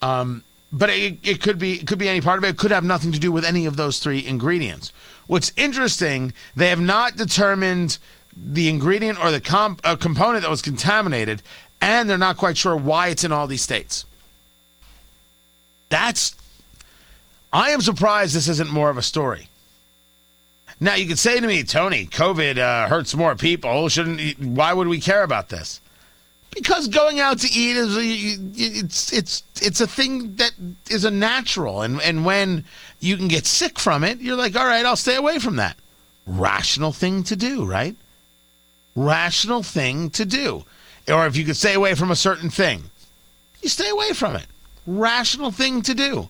Um, 0.02 0.44
but 0.70 0.90
it, 0.90 1.20
it 1.22 1.40
could 1.40 1.58
be 1.58 1.80
it 1.80 1.86
could 1.86 1.98
be 1.98 2.10
any 2.10 2.20
part 2.20 2.36
of 2.36 2.44
it. 2.44 2.48
It 2.48 2.58
could 2.58 2.70
have 2.70 2.84
nothing 2.84 3.12
to 3.12 3.18
do 3.18 3.32
with 3.32 3.46
any 3.46 3.64
of 3.64 3.76
those 3.76 3.98
three 3.98 4.26
ingredients. 4.26 4.92
What's 5.26 5.52
interesting, 5.56 6.34
they 6.54 6.68
have 6.68 6.80
not 6.80 7.16
determined 7.16 7.96
the 8.44 8.68
ingredient 8.68 9.22
or 9.22 9.30
the 9.30 9.40
comp, 9.40 9.80
uh, 9.84 9.96
component 9.96 10.42
that 10.42 10.50
was 10.50 10.62
contaminated, 10.62 11.42
and 11.80 12.08
they're 12.08 12.18
not 12.18 12.36
quite 12.36 12.56
sure 12.56 12.76
why 12.76 13.08
it's 13.08 13.24
in 13.24 13.32
all 13.32 13.46
these 13.46 13.62
states. 13.62 14.04
That's. 15.88 16.34
I 17.52 17.70
am 17.70 17.80
surprised 17.80 18.34
this 18.34 18.48
isn't 18.48 18.70
more 18.70 18.90
of 18.90 18.98
a 18.98 19.02
story. 19.02 19.48
Now 20.80 20.94
you 20.94 21.06
could 21.08 21.18
say 21.18 21.40
to 21.40 21.46
me, 21.46 21.64
Tony, 21.64 22.06
COVID 22.06 22.58
uh, 22.58 22.88
hurts 22.88 23.14
more 23.14 23.34
people. 23.34 23.88
Shouldn't? 23.88 24.38
Why 24.38 24.72
would 24.72 24.88
we 24.88 25.00
care 25.00 25.22
about 25.22 25.48
this? 25.48 25.80
Because 26.54 26.88
going 26.88 27.20
out 27.20 27.40
to 27.40 27.48
eat 27.48 27.76
is 27.76 27.96
it's 27.98 29.12
it's 29.12 29.42
it's 29.60 29.80
a 29.80 29.86
thing 29.86 30.36
that 30.36 30.52
is 30.90 31.04
a 31.04 31.10
natural, 31.10 31.82
and 31.82 32.00
and 32.02 32.24
when 32.24 32.64
you 33.00 33.16
can 33.16 33.28
get 33.28 33.46
sick 33.46 33.78
from 33.78 34.04
it, 34.04 34.20
you're 34.20 34.36
like, 34.36 34.56
all 34.56 34.66
right, 34.66 34.84
I'll 34.84 34.96
stay 34.96 35.16
away 35.16 35.38
from 35.38 35.56
that. 35.56 35.76
Rational 36.26 36.92
thing 36.92 37.22
to 37.24 37.36
do, 37.36 37.64
right? 37.64 37.96
Rational 38.98 39.62
thing 39.62 40.10
to 40.10 40.24
do. 40.24 40.64
Or 41.06 41.26
if 41.26 41.36
you 41.36 41.44
could 41.44 41.56
stay 41.56 41.74
away 41.74 41.94
from 41.94 42.10
a 42.10 42.16
certain 42.16 42.50
thing, 42.50 42.82
you 43.62 43.68
stay 43.68 43.88
away 43.88 44.12
from 44.12 44.34
it. 44.34 44.46
Rational 44.86 45.52
thing 45.52 45.82
to 45.82 45.94
do. 45.94 46.28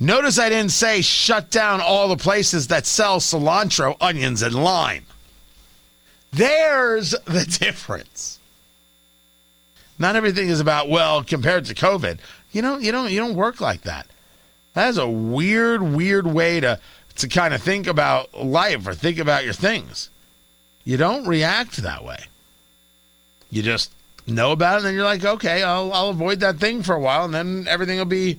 Notice 0.00 0.38
I 0.38 0.48
didn't 0.48 0.72
say 0.72 1.00
shut 1.00 1.50
down 1.50 1.80
all 1.80 2.08
the 2.08 2.16
places 2.16 2.66
that 2.68 2.86
sell 2.86 3.20
cilantro, 3.20 3.96
onions, 4.00 4.42
and 4.42 4.54
lime. 4.54 5.06
There's 6.32 7.10
the 7.10 7.44
difference. 7.60 8.40
Not 9.96 10.16
everything 10.16 10.48
is 10.48 10.60
about 10.60 10.88
well 10.88 11.22
compared 11.22 11.66
to 11.66 11.74
COVID. 11.74 12.18
You 12.50 12.62
know, 12.62 12.78
you 12.78 12.90
don't 12.90 13.12
you 13.12 13.20
don't 13.20 13.34
work 13.34 13.60
like 13.60 13.82
that. 13.82 14.08
That 14.74 14.88
is 14.88 14.98
a 14.98 15.08
weird, 15.08 15.82
weird 15.82 16.26
way 16.26 16.58
to 16.60 16.80
to 17.16 17.28
kind 17.28 17.54
of 17.54 17.62
think 17.62 17.86
about 17.86 18.34
life 18.34 18.86
or 18.86 18.94
think 18.94 19.18
about 19.18 19.44
your 19.44 19.54
things. 19.54 20.10
You 20.88 20.96
don't 20.96 21.26
react 21.26 21.76
that 21.82 22.02
way. 22.02 22.16
You 23.50 23.62
just 23.62 23.92
know 24.26 24.52
about 24.52 24.76
it, 24.76 24.76
and 24.78 24.86
then 24.86 24.94
you're 24.94 25.04
like, 25.04 25.22
okay, 25.22 25.62
I'll 25.62 25.92
I'll 25.92 26.08
avoid 26.08 26.40
that 26.40 26.56
thing 26.56 26.82
for 26.82 26.94
a 26.94 26.98
while, 26.98 27.26
and 27.26 27.34
then 27.34 27.66
everything 27.68 27.98
will 27.98 28.06
be 28.06 28.38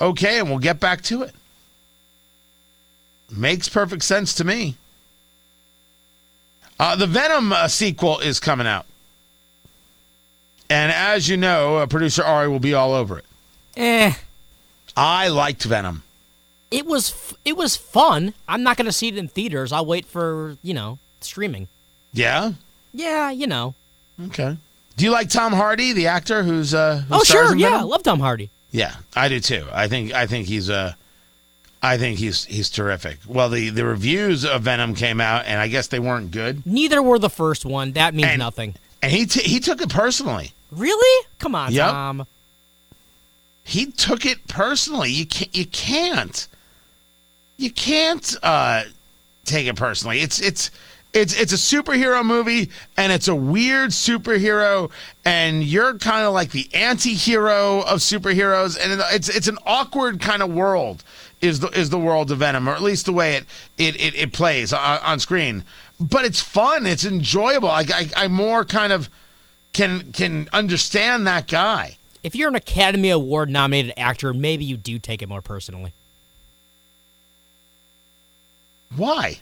okay, 0.00 0.38
and 0.38 0.48
we'll 0.48 0.60
get 0.60 0.80
back 0.80 1.02
to 1.02 1.24
it. 1.24 1.34
Makes 3.30 3.68
perfect 3.68 4.02
sense 4.02 4.32
to 4.36 4.44
me. 4.44 4.76
Uh, 6.78 6.96
the 6.96 7.06
Venom 7.06 7.52
uh, 7.52 7.68
sequel 7.68 8.18
is 8.20 8.40
coming 8.40 8.66
out. 8.66 8.86
And 10.70 10.90
as 10.90 11.28
you 11.28 11.36
know, 11.36 11.76
uh, 11.76 11.86
producer 11.86 12.24
Ari 12.24 12.48
will 12.48 12.60
be 12.60 12.72
all 12.72 12.94
over 12.94 13.18
it. 13.18 13.26
Eh. 13.76 14.14
I 14.96 15.28
liked 15.28 15.64
Venom. 15.64 16.02
It 16.70 16.86
was 16.86 17.10
f- 17.10 17.34
it 17.44 17.58
was 17.58 17.76
fun. 17.76 18.32
I'm 18.48 18.62
not 18.62 18.78
going 18.78 18.86
to 18.86 18.92
see 18.92 19.08
it 19.08 19.18
in 19.18 19.28
theaters. 19.28 19.70
I'll 19.70 19.84
wait 19.84 20.06
for 20.06 20.56
you 20.62 20.72
know 20.72 20.98
streaming. 21.20 21.68
Yeah? 22.12 22.52
Yeah, 22.92 23.30
you 23.30 23.46
know. 23.46 23.74
Okay. 24.26 24.56
Do 24.96 25.04
you 25.04 25.10
like 25.10 25.30
Tom 25.30 25.52
Hardy, 25.52 25.92
the 25.92 26.08
actor 26.08 26.42
who's 26.42 26.74
uh 26.74 26.98
who 27.08 27.14
Oh 27.16 27.24
sure, 27.24 27.56
yeah. 27.56 27.78
I 27.78 27.82
love 27.82 28.02
Tom 28.02 28.20
Hardy. 28.20 28.50
Yeah, 28.72 28.94
I 29.16 29.28
do 29.28 29.40
too. 29.40 29.66
I 29.72 29.88
think 29.88 30.12
I 30.12 30.26
think 30.26 30.46
he's 30.46 30.68
uh 30.68 30.92
I 31.82 31.96
think 31.96 32.18
he's 32.18 32.44
he's 32.44 32.68
terrific. 32.68 33.18
Well, 33.26 33.48
the 33.48 33.70
the 33.70 33.84
reviews 33.84 34.44
of 34.44 34.62
Venom 34.62 34.94
came 34.94 35.20
out 35.20 35.46
and 35.46 35.58
I 35.60 35.68
guess 35.68 35.86
they 35.86 35.98
weren't 36.00 36.30
good. 36.32 36.66
Neither 36.66 37.02
were 37.02 37.18
the 37.18 37.30
first 37.30 37.64
one. 37.64 37.92
That 37.92 38.12
means 38.14 38.28
And- 38.28 38.38
nothing. 38.38 38.74
And 39.02 39.10
he 39.10 39.24
t- 39.24 39.42
he 39.48 39.60
took 39.60 39.80
it 39.80 39.88
personally. 39.88 40.52
Really? 40.70 41.26
Come 41.38 41.54
on, 41.54 41.72
Yep. 41.72 41.90
Tom. 41.90 42.26
He 43.64 43.86
took 43.86 44.26
it 44.26 44.46
personally. 44.48 45.10
You 45.10 45.24
can't 45.26 45.54
you 45.56 45.64
can't 45.66 46.46
you 47.56 47.70
can't 47.70 48.36
uh 48.42 48.82
take 49.46 49.66
it 49.66 49.76
personally. 49.76 50.20
It's 50.20 50.38
it's 50.40 50.70
it's 51.12 51.38
it's 51.38 51.52
a 51.52 51.56
superhero 51.56 52.24
movie 52.24 52.70
and 52.96 53.12
it's 53.12 53.28
a 53.28 53.34
weird 53.34 53.90
superhero 53.90 54.90
and 55.24 55.64
you're 55.64 55.98
kind 55.98 56.24
of 56.24 56.32
like 56.32 56.50
the 56.50 56.68
anti-hero 56.72 57.80
of 57.82 57.98
superheroes 57.98 58.78
and 58.80 59.02
it's 59.12 59.28
it's 59.28 59.48
an 59.48 59.58
awkward 59.66 60.20
kind 60.20 60.42
of 60.42 60.52
world 60.52 61.02
is 61.40 61.60
the 61.60 61.68
is 61.68 61.90
the 61.90 61.98
world 61.98 62.30
of 62.30 62.38
Venom 62.38 62.68
or 62.68 62.72
at 62.72 62.82
least 62.82 63.06
the 63.06 63.12
way 63.12 63.34
it 63.34 63.44
it 63.78 63.96
it, 64.00 64.14
it 64.14 64.32
plays 64.32 64.72
on, 64.72 64.98
on 65.00 65.18
screen. 65.18 65.64
But 65.98 66.24
it's 66.24 66.40
fun. 66.40 66.86
It's 66.86 67.04
enjoyable. 67.04 67.68
I, 67.68 67.84
I 67.92 68.10
I 68.16 68.28
more 68.28 68.64
kind 68.64 68.92
of 68.92 69.08
can 69.72 70.12
can 70.12 70.48
understand 70.52 71.26
that 71.26 71.46
guy. 71.48 71.96
If 72.22 72.34
you're 72.34 72.48
an 72.48 72.54
Academy 72.54 73.10
Award 73.10 73.50
nominated 73.50 73.94
actor, 73.96 74.32
maybe 74.32 74.64
you 74.64 74.76
do 74.76 74.98
take 74.98 75.22
it 75.22 75.28
more 75.28 75.42
personally. 75.42 75.92
Why? 78.94 79.40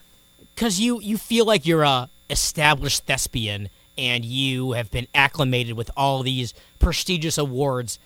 Because 0.59 0.81
you 0.81 1.01
you 1.01 1.17
feel 1.17 1.45
like 1.45 1.65
you're 1.67 1.85
a 1.85 2.11
established 2.31 3.07
thespian 3.07 3.69
and 3.97 4.25
you 4.25 4.73
have 4.73 4.91
been 4.91 5.07
acclimated 5.15 5.77
with 5.77 5.89
all 5.97 6.25
these 6.25 6.53
prestigious 6.81 7.39
awards. 7.39 8.01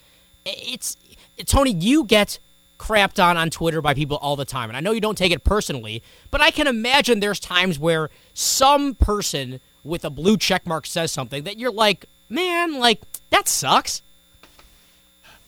It's 0.44 0.98
Tony, 1.46 1.72
you 1.72 2.04
get 2.04 2.38
crapped 2.78 3.22
on 3.22 3.38
on 3.38 3.48
Twitter 3.48 3.80
by 3.80 3.94
people 3.94 4.18
all 4.18 4.36
the 4.36 4.44
time, 4.44 4.68
and 4.68 4.76
I 4.76 4.80
know 4.80 4.92
you 4.92 5.00
don't 5.00 5.16
take 5.16 5.32
it 5.32 5.44
personally, 5.44 6.02
but 6.30 6.42
I 6.42 6.50
can 6.50 6.66
imagine 6.66 7.20
there's 7.20 7.40
times 7.40 7.78
where 7.78 8.10
some 8.34 8.96
person 8.96 9.58
with 9.82 10.04
a 10.04 10.10
blue 10.10 10.36
check 10.36 10.66
mark 10.66 10.84
says 10.84 11.10
something 11.10 11.44
that 11.44 11.58
you're 11.58 11.72
like, 11.72 12.04
man, 12.28 12.78
like 12.78 13.00
that 13.30 13.48
sucks. 13.48 14.02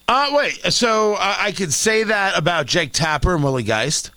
Uh, 0.08 0.30
wait. 0.32 0.54
So 0.72 1.14
uh, 1.14 1.36
I 1.38 1.52
could 1.52 1.72
say 1.74 2.04
that 2.04 2.38
about 2.38 2.64
Jake 2.64 2.92
Tapper 2.92 3.34
and 3.34 3.44
Willie 3.44 3.62
Geist, 3.62 4.10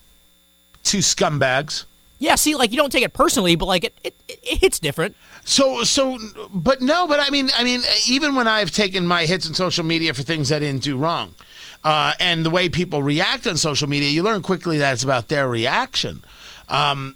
two 0.83 0.99
scumbags. 0.99 1.83
Yeah, 2.19 2.35
see, 2.35 2.55
like 2.55 2.71
you 2.71 2.77
don't 2.77 2.91
take 2.91 3.03
it 3.03 3.13
personally, 3.13 3.55
but 3.55 3.65
like 3.65 3.83
it, 3.83 3.97
it, 4.03 4.15
it 4.27 4.57
hits 4.59 4.79
different. 4.79 5.15
So, 5.45 5.83
so, 5.83 6.17
but 6.51 6.81
no, 6.81 7.07
but 7.07 7.19
I 7.19 7.29
mean, 7.29 7.49
I 7.55 7.63
mean, 7.63 7.81
even 8.07 8.35
when 8.35 8.47
I've 8.47 8.71
taken 8.71 9.05
my 9.05 9.25
hits 9.25 9.47
on 9.47 9.53
social 9.53 9.85
media 9.85 10.13
for 10.13 10.23
things 10.23 10.51
I 10.51 10.59
didn't 10.59 10.83
do 10.83 10.97
wrong, 10.97 11.35
uh, 11.83 12.13
and 12.19 12.45
the 12.45 12.49
way 12.49 12.69
people 12.69 13.03
react 13.03 13.45
on 13.45 13.55
social 13.57 13.87
media, 13.87 14.09
you 14.09 14.23
learn 14.23 14.41
quickly 14.41 14.79
that 14.79 14.93
it's 14.93 15.03
about 15.03 15.27
their 15.27 15.47
reaction. 15.47 16.23
Um, 16.69 17.15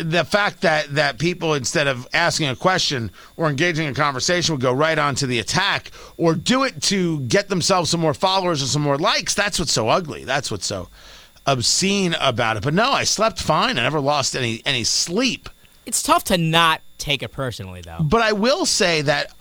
the 0.00 0.24
fact 0.24 0.60
that 0.60 0.94
that 0.94 1.18
people 1.18 1.54
instead 1.54 1.86
of 1.86 2.06
asking 2.12 2.48
a 2.48 2.56
question 2.56 3.10
or 3.36 3.48
engaging 3.48 3.86
in 3.86 3.92
a 3.92 3.94
conversation 3.94 4.54
would 4.54 4.62
go 4.62 4.72
right 4.72 4.98
on 4.98 5.14
to 5.16 5.26
the 5.26 5.38
attack 5.38 5.90
or 6.16 6.34
do 6.34 6.64
it 6.64 6.80
to 6.82 7.20
get 7.20 7.48
themselves 7.48 7.90
some 7.90 8.00
more 8.00 8.14
followers 8.14 8.62
or 8.62 8.66
some 8.66 8.82
more 8.82 8.98
likes 8.98 9.34
that's 9.34 9.58
what's 9.58 9.72
so 9.72 9.88
ugly 9.88 10.24
that's 10.24 10.50
what's 10.50 10.66
so 10.66 10.88
obscene 11.48 12.14
about 12.20 12.56
it 12.56 12.62
but 12.62 12.74
no 12.74 12.92
i 12.92 13.04
slept 13.04 13.40
fine 13.40 13.78
i 13.78 13.82
never 13.82 14.00
lost 14.00 14.36
any 14.36 14.60
any 14.66 14.84
sleep 14.84 15.48
It's 15.86 16.02
tough 16.02 16.24
to 16.24 16.36
not 16.36 16.82
take 16.98 17.22
it 17.22 17.30
personally, 17.32 17.80
though. 17.80 17.98
but 18.02 18.20
I 18.20 18.32
will 18.32 18.66
say 18.66 19.02
that 19.02 19.32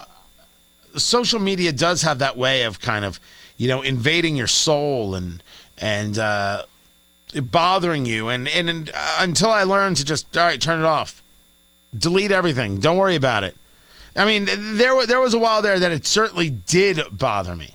social 0.95 1.39
media 1.39 1.71
does 1.71 2.03
have 2.03 2.19
that 2.19 2.37
way 2.37 2.63
of 2.63 2.79
kind 2.79 3.03
of, 3.03 3.19
you 3.57 3.67
know, 3.67 3.81
invading 3.81 4.35
your 4.37 4.47
soul 4.47 5.15
and 5.15 5.41
and 5.79 6.17
uh, 6.17 6.63
bothering 7.35 8.05
you. 8.05 8.29
And 8.29 8.47
and, 8.47 8.69
and 8.69 8.91
uh, 8.93 9.17
until 9.19 9.49
I 9.49 9.63
learned 9.63 9.97
to 9.97 10.05
just 10.05 10.37
all 10.37 10.45
right, 10.45 10.61
turn 10.61 10.79
it 10.79 10.85
off, 10.85 11.21
delete 11.97 12.31
everything, 12.31 12.79
don't 12.79 12.97
worry 12.97 13.15
about 13.15 13.43
it. 13.43 13.55
I 14.15 14.25
mean, 14.25 14.45
there 14.77 15.05
there 15.05 15.19
was 15.19 15.33
a 15.33 15.39
while 15.39 15.61
there 15.61 15.79
that 15.79 15.91
it 15.91 16.05
certainly 16.05 16.49
did 16.51 17.01
bother 17.11 17.55
me, 17.55 17.73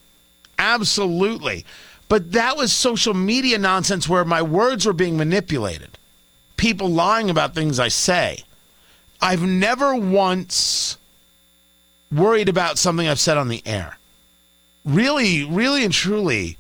absolutely. 0.59 1.64
But 2.12 2.33
that 2.33 2.59
was 2.59 2.75
social 2.75 3.14
media 3.14 3.57
nonsense 3.57 4.07
where 4.07 4.22
my 4.22 4.42
words 4.42 4.85
were 4.85 4.92
being 4.92 5.16
manipulated, 5.16 5.96
people 6.59 6.90
lying 6.90 7.31
about 7.31 7.55
things 7.55 7.81
I 7.81 7.88
say. 7.88 8.44
I've 9.22 9.40
never 9.40 9.96
once 9.96 10.98
worried 12.14 12.51
about 12.51 12.77
something 12.77 13.09
I've 13.09 13.18
said 13.18 13.38
on 13.38 13.48
the 13.48 13.62
air. 13.64 13.96
Really, 14.85 15.44
really 15.44 15.87
and 15.87 15.94
truly. 15.94 16.59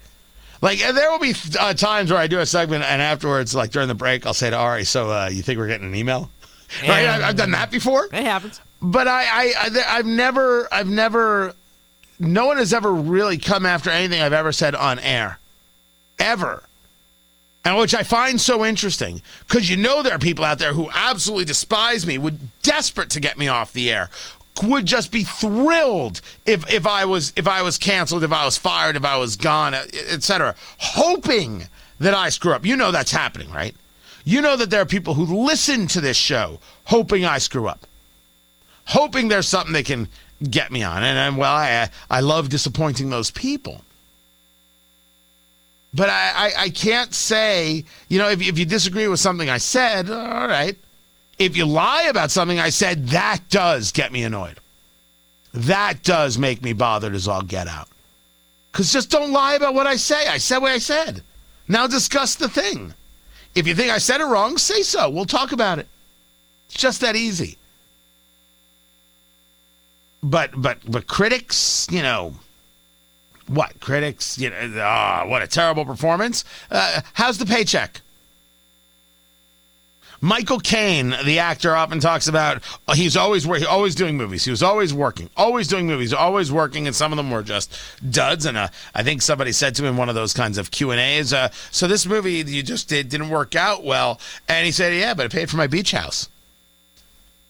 Like, 0.62 0.80
and 0.80 0.96
there 0.96 1.10
will 1.10 1.18
be 1.18 1.34
uh, 1.60 1.74
times 1.74 2.10
where 2.10 2.18
I 2.18 2.28
do 2.28 2.38
a 2.38 2.46
segment 2.46 2.84
and 2.84 3.02
afterwards, 3.02 3.54
like 3.54 3.72
during 3.72 3.88
the 3.88 3.94
break, 3.94 4.24
I'll 4.24 4.32
say 4.32 4.48
to 4.48 4.56
Ari, 4.56 4.84
So, 4.84 5.10
uh, 5.10 5.28
you 5.30 5.42
think 5.42 5.58
we're 5.58 5.66
getting 5.66 5.88
an 5.88 5.94
email? 5.94 6.30
right? 6.88 7.04
I- 7.04 7.28
I've 7.28 7.36
done 7.36 7.50
that 7.50 7.70
before. 7.70 8.06
It 8.06 8.24
happens. 8.24 8.58
But 8.80 9.06
I, 9.06 9.24
I, 9.24 9.52
I, 9.58 9.98
I've 9.98 10.06
never, 10.06 10.66
I've 10.72 10.88
never, 10.88 11.54
no 12.18 12.46
one 12.46 12.56
has 12.56 12.72
ever 12.72 12.90
really 12.90 13.36
come 13.36 13.66
after 13.66 13.90
anything 13.90 14.22
I've 14.22 14.32
ever 14.32 14.52
said 14.52 14.74
on 14.74 14.98
air. 14.98 15.38
Ever. 16.22 16.62
And 17.64 17.76
which 17.78 17.94
I 17.94 18.02
find 18.02 18.40
so 18.40 18.64
interesting 18.64 19.22
because 19.46 19.68
you 19.68 19.76
know 19.76 20.02
there 20.02 20.14
are 20.14 20.18
people 20.18 20.44
out 20.44 20.58
there 20.58 20.72
who 20.72 20.88
absolutely 20.92 21.44
despise 21.44 22.06
me, 22.06 22.18
would 22.18 22.38
desperate 22.62 23.10
to 23.10 23.20
get 23.20 23.38
me 23.38 23.48
off 23.48 23.72
the 23.72 23.90
air, 23.90 24.10
would 24.62 24.86
just 24.86 25.10
be 25.10 25.24
thrilled 25.24 26.20
if 26.44 26.70
if 26.72 26.86
I 26.86 27.04
was 27.04 27.32
if 27.36 27.46
I 27.46 27.62
was 27.62 27.78
canceled, 27.78 28.24
if 28.24 28.32
I 28.32 28.44
was 28.44 28.58
fired, 28.58 28.96
if 28.96 29.04
I 29.04 29.16
was 29.16 29.36
gone, 29.36 29.74
etc. 29.74 30.54
Hoping 30.78 31.68
that 32.00 32.14
I 32.14 32.28
screw 32.30 32.52
up. 32.52 32.66
You 32.66 32.76
know 32.76 32.90
that's 32.90 33.12
happening, 33.12 33.50
right? 33.50 33.74
You 34.24 34.40
know 34.40 34.56
that 34.56 34.70
there 34.70 34.82
are 34.82 34.86
people 34.86 35.14
who 35.14 35.46
listen 35.46 35.86
to 35.88 36.00
this 36.00 36.16
show 36.16 36.60
hoping 36.84 37.24
I 37.24 37.38
screw 37.38 37.66
up, 37.68 37.86
hoping 38.86 39.28
there's 39.28 39.48
something 39.48 39.72
they 39.72 39.82
can 39.82 40.08
get 40.48 40.70
me 40.72 40.82
on, 40.82 41.02
and, 41.02 41.18
and 41.18 41.36
well, 41.36 41.54
I 41.54 41.90
I 42.10 42.20
love 42.20 42.48
disappointing 42.48 43.10
those 43.10 43.30
people. 43.30 43.82
But 45.94 46.08
I, 46.08 46.32
I, 46.34 46.52
I 46.58 46.68
can't 46.70 47.12
say, 47.12 47.84
you 48.08 48.18
know, 48.18 48.28
if, 48.28 48.40
if 48.40 48.58
you 48.58 48.64
disagree 48.64 49.08
with 49.08 49.20
something 49.20 49.50
I 49.50 49.58
said, 49.58 50.10
all 50.10 50.48
right. 50.48 50.76
If 51.38 51.56
you 51.56 51.66
lie 51.66 52.04
about 52.04 52.30
something 52.30 52.58
I 52.58 52.70
said, 52.70 53.08
that 53.08 53.40
does 53.50 53.92
get 53.92 54.12
me 54.12 54.22
annoyed. 54.22 54.58
That 55.52 56.02
does 56.02 56.38
make 56.38 56.62
me 56.62 56.72
bothered 56.72 57.14
as 57.14 57.28
all 57.28 57.42
get 57.42 57.68
out. 57.68 57.88
Because 58.70 58.92
just 58.92 59.10
don't 59.10 59.32
lie 59.32 59.54
about 59.54 59.74
what 59.74 59.86
I 59.86 59.96
say. 59.96 60.26
I 60.26 60.38
said 60.38 60.58
what 60.58 60.72
I 60.72 60.78
said. 60.78 61.22
Now 61.68 61.86
discuss 61.86 62.36
the 62.36 62.48
thing. 62.48 62.94
If 63.54 63.66
you 63.66 63.74
think 63.74 63.90
I 63.90 63.98
said 63.98 64.20
it 64.20 64.24
wrong, 64.24 64.56
say 64.56 64.82
so. 64.82 65.10
We'll 65.10 65.26
talk 65.26 65.52
about 65.52 65.78
it. 65.78 65.86
It's 66.68 66.80
just 66.80 67.02
that 67.02 67.16
easy. 67.16 67.58
But 70.22 70.50
but 70.54 70.78
but 70.88 71.06
critics, 71.06 71.86
you 71.90 72.00
know, 72.00 72.34
what 73.52 73.80
critics? 73.80 74.38
You 74.38 74.50
know, 74.50 74.74
ah, 74.78 75.24
what 75.26 75.42
a 75.42 75.46
terrible 75.46 75.84
performance. 75.84 76.44
Uh, 76.70 77.02
how's 77.14 77.38
the 77.38 77.46
paycheck? 77.46 78.00
Michael 80.24 80.60
Caine, 80.60 81.16
the 81.24 81.40
actor, 81.40 81.74
often 81.74 81.98
talks 81.98 82.28
about 82.28 82.62
uh, 82.86 82.94
he's 82.94 83.16
always 83.16 83.44
working, 83.44 83.66
always 83.66 83.96
doing 83.96 84.16
movies. 84.16 84.44
He 84.44 84.52
was 84.52 84.62
always 84.62 84.94
working, 84.94 85.28
always 85.36 85.66
doing 85.66 85.88
movies, 85.88 86.12
always 86.12 86.52
working, 86.52 86.86
and 86.86 86.94
some 86.94 87.12
of 87.12 87.16
them 87.16 87.32
were 87.32 87.42
just 87.42 87.76
duds. 88.08 88.46
And 88.46 88.56
uh, 88.56 88.68
I 88.94 89.02
think 89.02 89.20
somebody 89.20 89.50
said 89.50 89.74
to 89.74 89.82
him 89.82 89.90
in 89.90 89.96
one 89.96 90.08
of 90.08 90.14
those 90.14 90.32
kinds 90.32 90.58
of 90.58 90.70
Q 90.70 90.92
and 90.92 91.00
A's, 91.00 91.32
uh, 91.32 91.48
"So 91.72 91.88
this 91.88 92.06
movie 92.06 92.34
you 92.34 92.62
just 92.62 92.88
did 92.88 93.08
didn't 93.08 93.30
work 93.30 93.56
out 93.56 93.82
well," 93.82 94.20
and 94.48 94.64
he 94.64 94.70
said, 94.70 94.94
"Yeah, 94.94 95.14
but 95.14 95.26
it 95.26 95.32
paid 95.32 95.50
for 95.50 95.56
my 95.56 95.66
beach 95.66 95.90
house." 95.90 96.28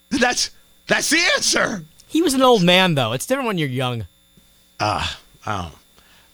That's 0.09 0.49
that's 0.87 1.11
the 1.11 1.21
answer. 1.35 1.85
He 2.07 2.23
was 2.23 2.33
an 2.33 2.41
old 2.41 2.63
man, 2.63 2.95
though. 2.95 3.13
It's 3.13 3.27
different 3.27 3.47
when 3.47 3.59
you're 3.59 3.69
young. 3.69 4.07
Ah, 4.79 5.19
oh, 5.45 5.71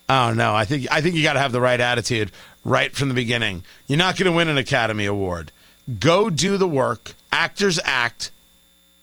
oh 0.10 0.34
no! 0.34 0.56
I 0.56 0.66
think 0.66 0.88
I 0.92 1.02
think 1.02 1.16
you 1.16 1.24
got 1.24 1.34
to 1.34 1.40
have 1.40 1.52
the 1.52 1.62
right 1.62 1.80
attitude 1.80 2.32
right 2.66 2.94
from 2.94 3.08
the 3.08 3.16
beginning. 3.16 3.64
You're 3.88 3.98
not 3.98 4.18
going 4.18 4.30
to 4.30 4.36
win 4.36 4.48
an 4.50 4.58
Academy 4.58 5.06
Award. 5.06 5.52
Go 6.00 6.30
do 6.30 6.58
the 6.58 6.68
work. 6.68 7.14
Actors 7.32 7.80
act, 7.84 8.32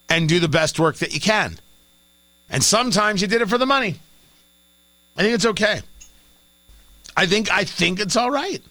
and 0.09 0.29
do 0.29 0.41
the 0.41 0.49
best 0.49 0.79
work 0.79 0.97
that 0.97 1.15
you 1.15 1.21
can. 1.21 1.59
And 2.51 2.63
sometimes 2.63 3.23
you 3.23 3.29
did 3.29 3.43
it 3.43 3.49
for 3.49 3.59
the 3.59 3.67
money. 3.67 4.01
I 5.17 5.23
think 5.23 5.35
it's 5.35 5.47
okay. 5.47 5.81
I 7.17 7.27
think 7.27 7.51
I 7.51 7.65
think 7.65 8.01
it's 8.01 8.17
all 8.17 8.31
right. 8.31 8.63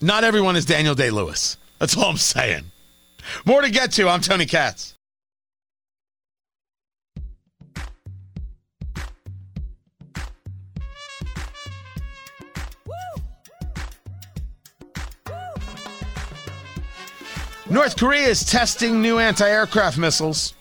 Not 0.00 0.24
everyone 0.24 0.56
is 0.56 0.66
Daniel 0.66 0.94
Day 0.94 1.10
Lewis. 1.10 1.56
That's 1.78 1.96
all 1.96 2.10
I'm 2.10 2.16
saying. 2.16 2.70
More 3.44 3.62
to 3.62 3.70
get 3.70 3.92
to. 3.92 4.08
I'm 4.08 4.20
Tony 4.20 4.46
Katz. 4.46 4.93
North 17.74 17.96
Korea 17.96 18.28
is 18.28 18.44
testing 18.44 19.02
new 19.02 19.18
anti 19.18 19.44
aircraft 19.48 19.98
missiles. 19.98 20.54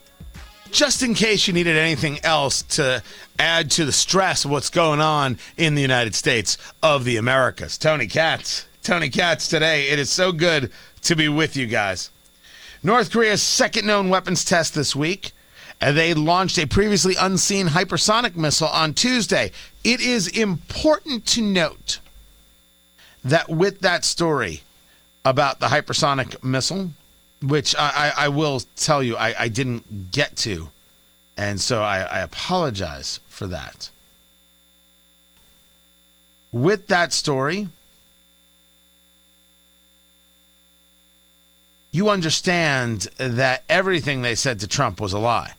Just 0.71 1.03
in 1.03 1.13
case 1.13 1.47
you 1.47 1.53
needed 1.53 1.77
anything 1.77 2.17
else 2.23 2.63
to 2.63 3.03
add 3.37 3.69
to 3.69 3.85
the 3.85 3.91
stress 3.91 4.45
of 4.45 4.49
what's 4.49 4.71
going 4.71 4.99
on 4.99 5.37
in 5.55 5.75
the 5.75 5.81
United 5.83 6.15
States 6.15 6.57
of 6.81 7.03
the 7.05 7.17
Americas. 7.17 7.77
Tony 7.77 8.07
Katz. 8.07 8.65
Tony 8.81 9.09
Katz 9.09 9.47
today. 9.47 9.89
It 9.89 9.99
is 9.99 10.09
so 10.09 10.31
good 10.31 10.71
to 11.03 11.15
be 11.15 11.29
with 11.29 11.55
you 11.55 11.67
guys. 11.67 12.09
North 12.81 13.11
Korea's 13.11 13.43
second 13.43 13.85
known 13.85 14.09
weapons 14.09 14.43
test 14.43 14.73
this 14.73 14.95
week. 14.95 15.33
And 15.79 15.95
they 15.95 16.15
launched 16.15 16.57
a 16.57 16.65
previously 16.65 17.13
unseen 17.19 17.67
hypersonic 17.67 18.35
missile 18.35 18.69
on 18.69 18.95
Tuesday. 18.95 19.51
It 19.83 20.01
is 20.01 20.29
important 20.29 21.27
to 21.27 21.43
note 21.43 21.99
that 23.23 23.49
with 23.49 23.81
that 23.81 24.03
story 24.03 24.63
about 25.23 25.59
the 25.59 25.67
hypersonic 25.67 26.43
missile, 26.43 26.89
which 27.43 27.75
I, 27.75 28.13
I, 28.17 28.25
I 28.25 28.27
will 28.29 28.61
tell 28.75 29.03
you 29.03 29.17
I, 29.17 29.35
I 29.37 29.47
didn't 29.49 30.11
get 30.11 30.35
to. 30.37 30.69
And 31.35 31.59
so 31.59 31.81
I, 31.81 31.99
I 31.99 32.19
apologize 32.19 33.19
for 33.27 33.47
that. 33.47 33.89
With 36.51 36.87
that 36.87 37.11
story, 37.11 37.67
you 41.91 42.09
understand 42.09 43.07
that 43.17 43.63
everything 43.67 44.21
they 44.21 44.35
said 44.35 44.59
to 44.59 44.67
Trump 44.67 45.01
was 45.01 45.13
a 45.13 45.19
lie. 45.19 45.53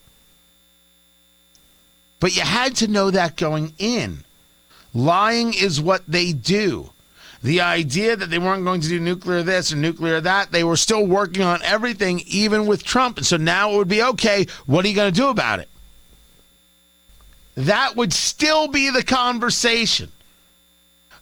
But 2.20 2.36
you 2.36 2.42
had 2.42 2.76
to 2.76 2.88
know 2.88 3.10
that 3.10 3.36
going 3.36 3.74
in. 3.78 4.24
Lying 4.94 5.52
is 5.52 5.80
what 5.80 6.02
they 6.06 6.32
do. 6.32 6.90
The 7.44 7.61
idea 7.61 8.16
that 8.16 8.30
they 8.30 8.38
weren't 8.38 8.64
going 8.64 8.80
to 8.80 8.88
do 8.88 8.98
nuclear 8.98 9.42
this 9.42 9.70
or 9.70 9.76
nuclear 9.76 10.18
that, 10.18 10.50
they 10.50 10.64
were 10.64 10.78
still 10.78 11.07
working 11.07 11.42
on 11.42 11.61
everything, 11.62 12.22
even 12.26 12.64
with 12.64 12.83
Trump. 12.83 13.18
And 13.18 13.26
so 13.26 13.37
now 13.37 13.70
it 13.70 13.76
would 13.76 13.88
be 13.88 14.02
okay. 14.02 14.46
What 14.64 14.83
are 14.83 14.88
you 14.88 14.94
going 14.94 15.12
to 15.12 15.20
do 15.20 15.28
about 15.28 15.61
it? 15.61 15.68
That 17.54 17.96
would 17.96 18.14
still 18.14 18.68
be 18.68 18.88
the 18.88 19.02
conversation. 19.02 20.11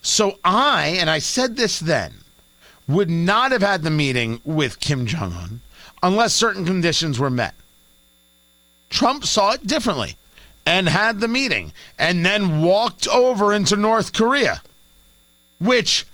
So 0.01 0.39
I, 0.45 0.97
and 1.01 1.11
I 1.11 1.19
said 1.19 1.57
this 1.57 1.81
then, 1.81 2.15
would 2.87 3.11
not 3.11 3.51
have 3.51 3.63
had 3.63 3.83
the 3.83 3.91
meeting 3.91 4.41
with 4.45 4.79
Kim 4.79 5.07
Jong 5.07 5.33
un 5.33 5.61
unless 6.05 6.35
certain 6.35 6.65
conditions 6.65 7.19
were 7.19 7.31
met. 7.31 7.57
Trump 8.91 9.25
saw 9.25 9.55
it 9.55 9.67
differently 9.67 10.15
and 10.65 10.89
had 10.89 11.19
the 11.19 11.27
meeting 11.27 11.73
and 11.99 12.25
then 12.25 12.63
walked 12.63 13.09
over 13.09 13.53
into 13.53 13.75
North 13.75 14.13
Korea, 14.13 14.63
which 15.59 16.07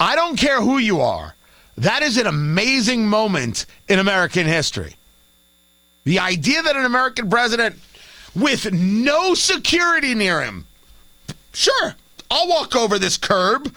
I 0.00 0.14
don't 0.14 0.36
care 0.36 0.60
who 0.60 0.78
you 0.78 1.00
are. 1.00 1.34
That 1.76 2.02
is 2.02 2.16
an 2.16 2.26
amazing 2.26 3.06
moment 3.06 3.66
in 3.88 3.98
American 3.98 4.46
history. 4.46 4.96
The 6.04 6.18
idea 6.18 6.62
that 6.62 6.76
an 6.76 6.84
American 6.84 7.28
president 7.28 7.76
with 8.34 8.72
no 8.72 9.34
security 9.34 10.14
near 10.14 10.42
him, 10.42 10.66
sure, 11.52 11.94
I'll 12.30 12.48
walk 12.48 12.76
over 12.76 12.98
this 12.98 13.16
curb, 13.16 13.74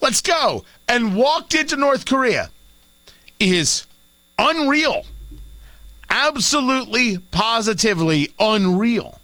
let's 0.00 0.20
go, 0.20 0.64
and 0.88 1.16
walked 1.16 1.54
into 1.54 1.76
North 1.76 2.06
Korea 2.06 2.50
is 3.40 3.86
unreal. 4.38 5.04
Absolutely, 6.10 7.18
positively 7.18 8.30
unreal. 8.38 9.20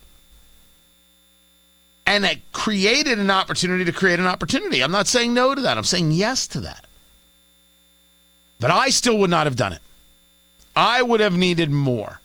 And 2.11 2.25
it 2.25 2.41
created 2.51 3.21
an 3.21 3.31
opportunity 3.31 3.85
to 3.85 3.93
create 3.93 4.19
an 4.19 4.27
opportunity. 4.27 4.83
I'm 4.83 4.91
not 4.91 5.07
saying 5.07 5.33
no 5.33 5.55
to 5.55 5.61
that. 5.61 5.79
I'm 5.79 5.85
saying 5.85 6.11
yes 6.11 6.49
to 6.49 6.61
that. 6.63 6.85
But 8.59 8.73
I 8.73 8.89
still 8.89 9.17
would 9.19 9.31
not 9.31 9.47
have 9.47 9.55
done 9.55 9.73
it. 9.73 9.81
I 10.75 11.03
would 11.03 11.21
have 11.21 11.37
needed 11.37 11.71
more. 11.71 12.21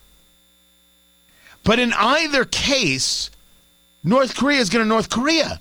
But 1.62 1.78
in 1.78 1.92
either 1.92 2.44
case, 2.44 3.30
North 4.02 4.36
Korea 4.36 4.58
is 4.58 4.70
going 4.70 4.84
to 4.84 4.88
North 4.88 5.08
Korea. 5.08 5.60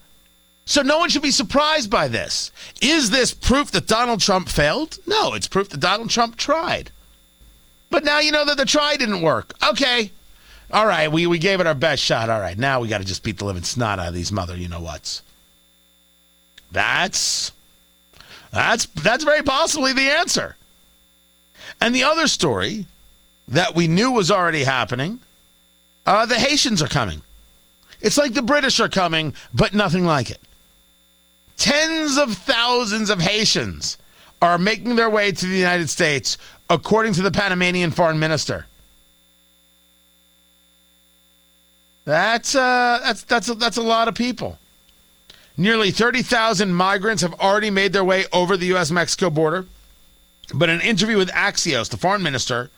So 0.66 0.82
no 0.82 0.98
one 0.98 1.10
should 1.10 1.22
be 1.22 1.30
surprised 1.30 1.92
by 1.92 2.08
this. 2.08 2.52
Is 2.82 3.12
this 3.12 3.32
proof 3.32 3.70
that 3.72 3.86
Donald 3.86 4.22
Trump 4.22 4.50
failed? 4.50 4.98
No, 5.06 5.36
it's 5.36 5.48
proof 5.48 5.70
that 5.70 5.80
Donald 5.80 6.10
Trump 6.10 6.36
tried. 6.36 6.90
But 7.92 8.04
now 8.04 8.18
you 8.22 8.32
know 8.32 8.46
that 8.46 8.58
the 8.58 8.66
try 8.66 8.96
didn't 8.98 9.22
work. 9.22 9.54
Okay. 9.70 10.10
All 10.72 10.86
right, 10.86 11.12
we, 11.12 11.28
we 11.28 11.38
gave 11.38 11.60
it 11.60 11.68
our 11.68 11.76
best 11.76 12.02
shot. 12.02 12.30
All 12.30 12.40
right, 12.40 12.58
now 12.58 12.80
we 12.80 12.88
got 12.88 12.98
to 13.00 13.06
just 13.06 13.24
beat 13.24 13.38
the 13.38 13.46
living 13.46 13.64
snot 13.64 14.00
out 14.00 14.08
of 14.08 14.14
these 14.14 14.32
mother 14.32 14.56
you 14.56 14.68
know 14.68 14.82
whats. 14.82 15.22
That's 16.72 17.52
that's 18.52 18.86
that's 18.88 19.24
very 19.24 19.44
possibly 19.44 19.94
the 19.94 20.10
answer. 20.12 20.56
And 21.80 21.94
the 21.94 22.04
other 22.04 22.28
story 22.28 22.86
that 23.48 23.76
we 23.76 23.88
knew 23.88 24.12
was 24.12 24.32
already 24.32 24.64
happening, 24.64 25.20
uh, 26.06 26.26
the 26.26 26.36
Haitians 26.36 26.82
are 26.82 26.88
coming. 26.88 27.22
It's 28.02 28.18
like 28.18 28.34
the 28.34 28.42
British 28.42 28.80
are 28.80 28.90
coming, 28.90 29.34
but 29.54 29.74
nothing 29.74 30.06
like 30.06 30.30
it. 30.30 30.40
Tens 31.58 32.18
of 32.18 32.34
thousands 32.34 33.10
of 33.10 33.22
Haitians 33.22 33.98
are 34.42 34.58
making 34.58 34.96
their 34.96 35.10
way 35.10 35.32
to 35.32 35.46
the 35.46 35.58
United 35.58 35.90
States, 35.90 36.38
according 36.70 37.14
to 37.14 37.22
the 37.22 37.32
Panamanian 37.32 37.92
foreign 37.92 38.20
minister. 38.20 38.68
That's 42.06 42.54
uh, 42.56 43.00
that's 43.04 43.24
that's 43.24 43.50
a, 43.50 43.56
that's 43.56 43.78
a 43.78 43.82
lot 43.82 44.08
of 44.08 44.16
people. 44.16 44.60
Nearly 45.58 45.90
30,000 45.92 46.74
migrants 46.74 47.22
have 47.22 47.34
already 47.36 47.70
made 47.70 47.94
their 47.94 48.04
way 48.04 48.26
over 48.34 48.58
the 48.58 48.66
U.S. 48.68 48.92
Mexico 48.92 49.30
border. 49.30 49.66
But 50.54 50.70
an 50.70 50.82
interview 50.82 51.18
with 51.18 51.30
Axios, 51.30 51.90
the 51.90 51.98
foreign 51.98 52.22
minister 52.22 52.70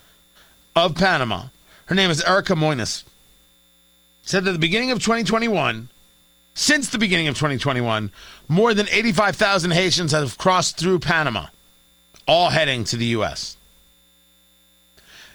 of 0.76 0.96
Panama, 0.96 1.46
her 1.88 1.96
name 1.96 2.10
is 2.12 2.24
Erika 2.24 2.54
Mouynes, 2.54 3.04
said 4.22 4.44
that 4.44 4.52
at 4.52 4.54
the 4.54 4.60
beginning 4.60 4.92
of 4.92 5.00
2021, 5.00 5.90
since 6.54 6.90
the 6.90 6.98
beginning 6.98 7.28
of 7.28 7.36
2021, 7.36 8.12
more 8.48 8.74
than 8.74 8.88
85,000 8.90 9.72
Haitians 9.72 10.12
have 10.12 10.38
crossed 10.38 10.78
through 10.78 11.00
Panama, 11.00 11.48
all 12.28 12.50
heading 12.50 12.84
to 12.86 12.96
the 12.96 13.06
U.S. 13.08 13.57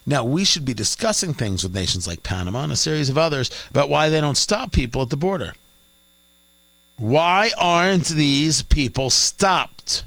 Now, 0.05 0.25
we 0.25 0.45
should 0.45 0.65
be 0.65 0.75
discussing 0.75 1.33
things 1.33 1.63
with 1.63 1.75
nations 1.75 2.07
like 2.07 2.23
Panama 2.23 2.65
and 2.65 2.73
a 2.73 2.77
series 2.77 3.09
of 3.09 3.17
others 3.17 3.51
about 3.71 3.89
why 3.89 4.09
they 4.09 4.21
don't 4.21 4.37
stop 4.37 4.73
people 4.73 5.03
at 5.03 5.11
the 5.11 5.17
border. 5.17 5.55
Why 6.97 7.51
aren't 7.59 8.09
these 8.09 8.63
people 8.63 9.11
stopped? 9.11 10.05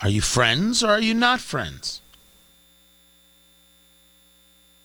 Are 0.00 0.08
you 0.08 0.20
friends 0.20 0.82
or 0.84 0.90
are 0.90 1.00
you 1.00 1.14
not 1.14 1.40
friends? 1.40 2.00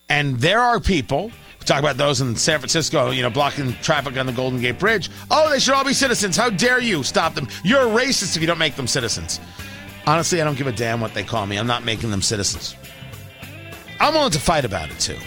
And 0.08 0.40
there 0.40 0.60
are 0.60 0.80
people, 0.80 1.30
we 1.60 1.64
talk 1.66 1.78
about 1.78 1.96
those 1.96 2.20
in 2.20 2.34
San 2.34 2.58
Francisco, 2.58 3.10
you 3.10 3.22
know, 3.22 3.30
blocking 3.30 3.74
traffic 3.74 4.16
on 4.16 4.26
the 4.26 4.32
Golden 4.32 4.60
Gate 4.60 4.78
Bridge. 4.78 5.08
Oh, 5.30 5.48
they 5.50 5.60
should 5.60 5.74
all 5.74 5.84
be 5.84 5.92
citizens. 5.92 6.36
How 6.36 6.50
dare 6.50 6.80
you 6.80 7.04
stop 7.04 7.34
them? 7.34 7.46
You're 7.62 7.82
a 7.82 8.04
racist 8.04 8.34
if 8.34 8.40
you 8.40 8.48
don't 8.48 8.58
make 8.58 8.74
them 8.74 8.88
citizens. 8.88 9.38
Honestly, 10.06 10.40
I 10.40 10.44
don't 10.44 10.56
give 10.56 10.66
a 10.66 10.72
damn 10.72 11.00
what 11.00 11.14
they 11.14 11.22
call 11.22 11.46
me. 11.46 11.56
I'm 11.58 11.66
not 11.66 11.84
making 11.84 12.10
them 12.10 12.22
citizens. 12.22 12.74
I'm 14.00 14.14
willing 14.14 14.30
to 14.32 14.40
fight 14.40 14.64
about 14.64 14.90
it 14.90 14.98
too. 14.98 15.18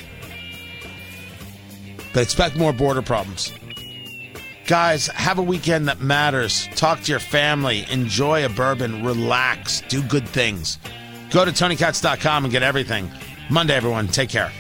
But 2.14 2.24
expect 2.24 2.56
more 2.56 2.74
border 2.74 3.02
problems. 3.02 3.52
Guys, 4.66 5.08
have 5.08 5.40
a 5.40 5.44
weekend 5.44 5.88
that 5.88 6.00
matters. 6.00 6.68
Talk 6.76 7.02
to 7.02 7.12
your 7.12 7.20
family. 7.20 7.86
Enjoy 7.90 8.46
a 8.46 8.50
bourbon. 8.50 9.04
Relax. 9.04 9.82
Do 9.90 10.02
good 10.02 10.28
things. 10.28 10.80
Go 11.32 11.44
to 11.44 11.52
TonyKatz.com 11.52 12.46
and 12.46 12.52
get 12.52 12.64
everything. 12.64 13.12
Monday, 13.50 13.76
everyone. 13.76 14.08
Take 14.08 14.30
care. 14.30 14.52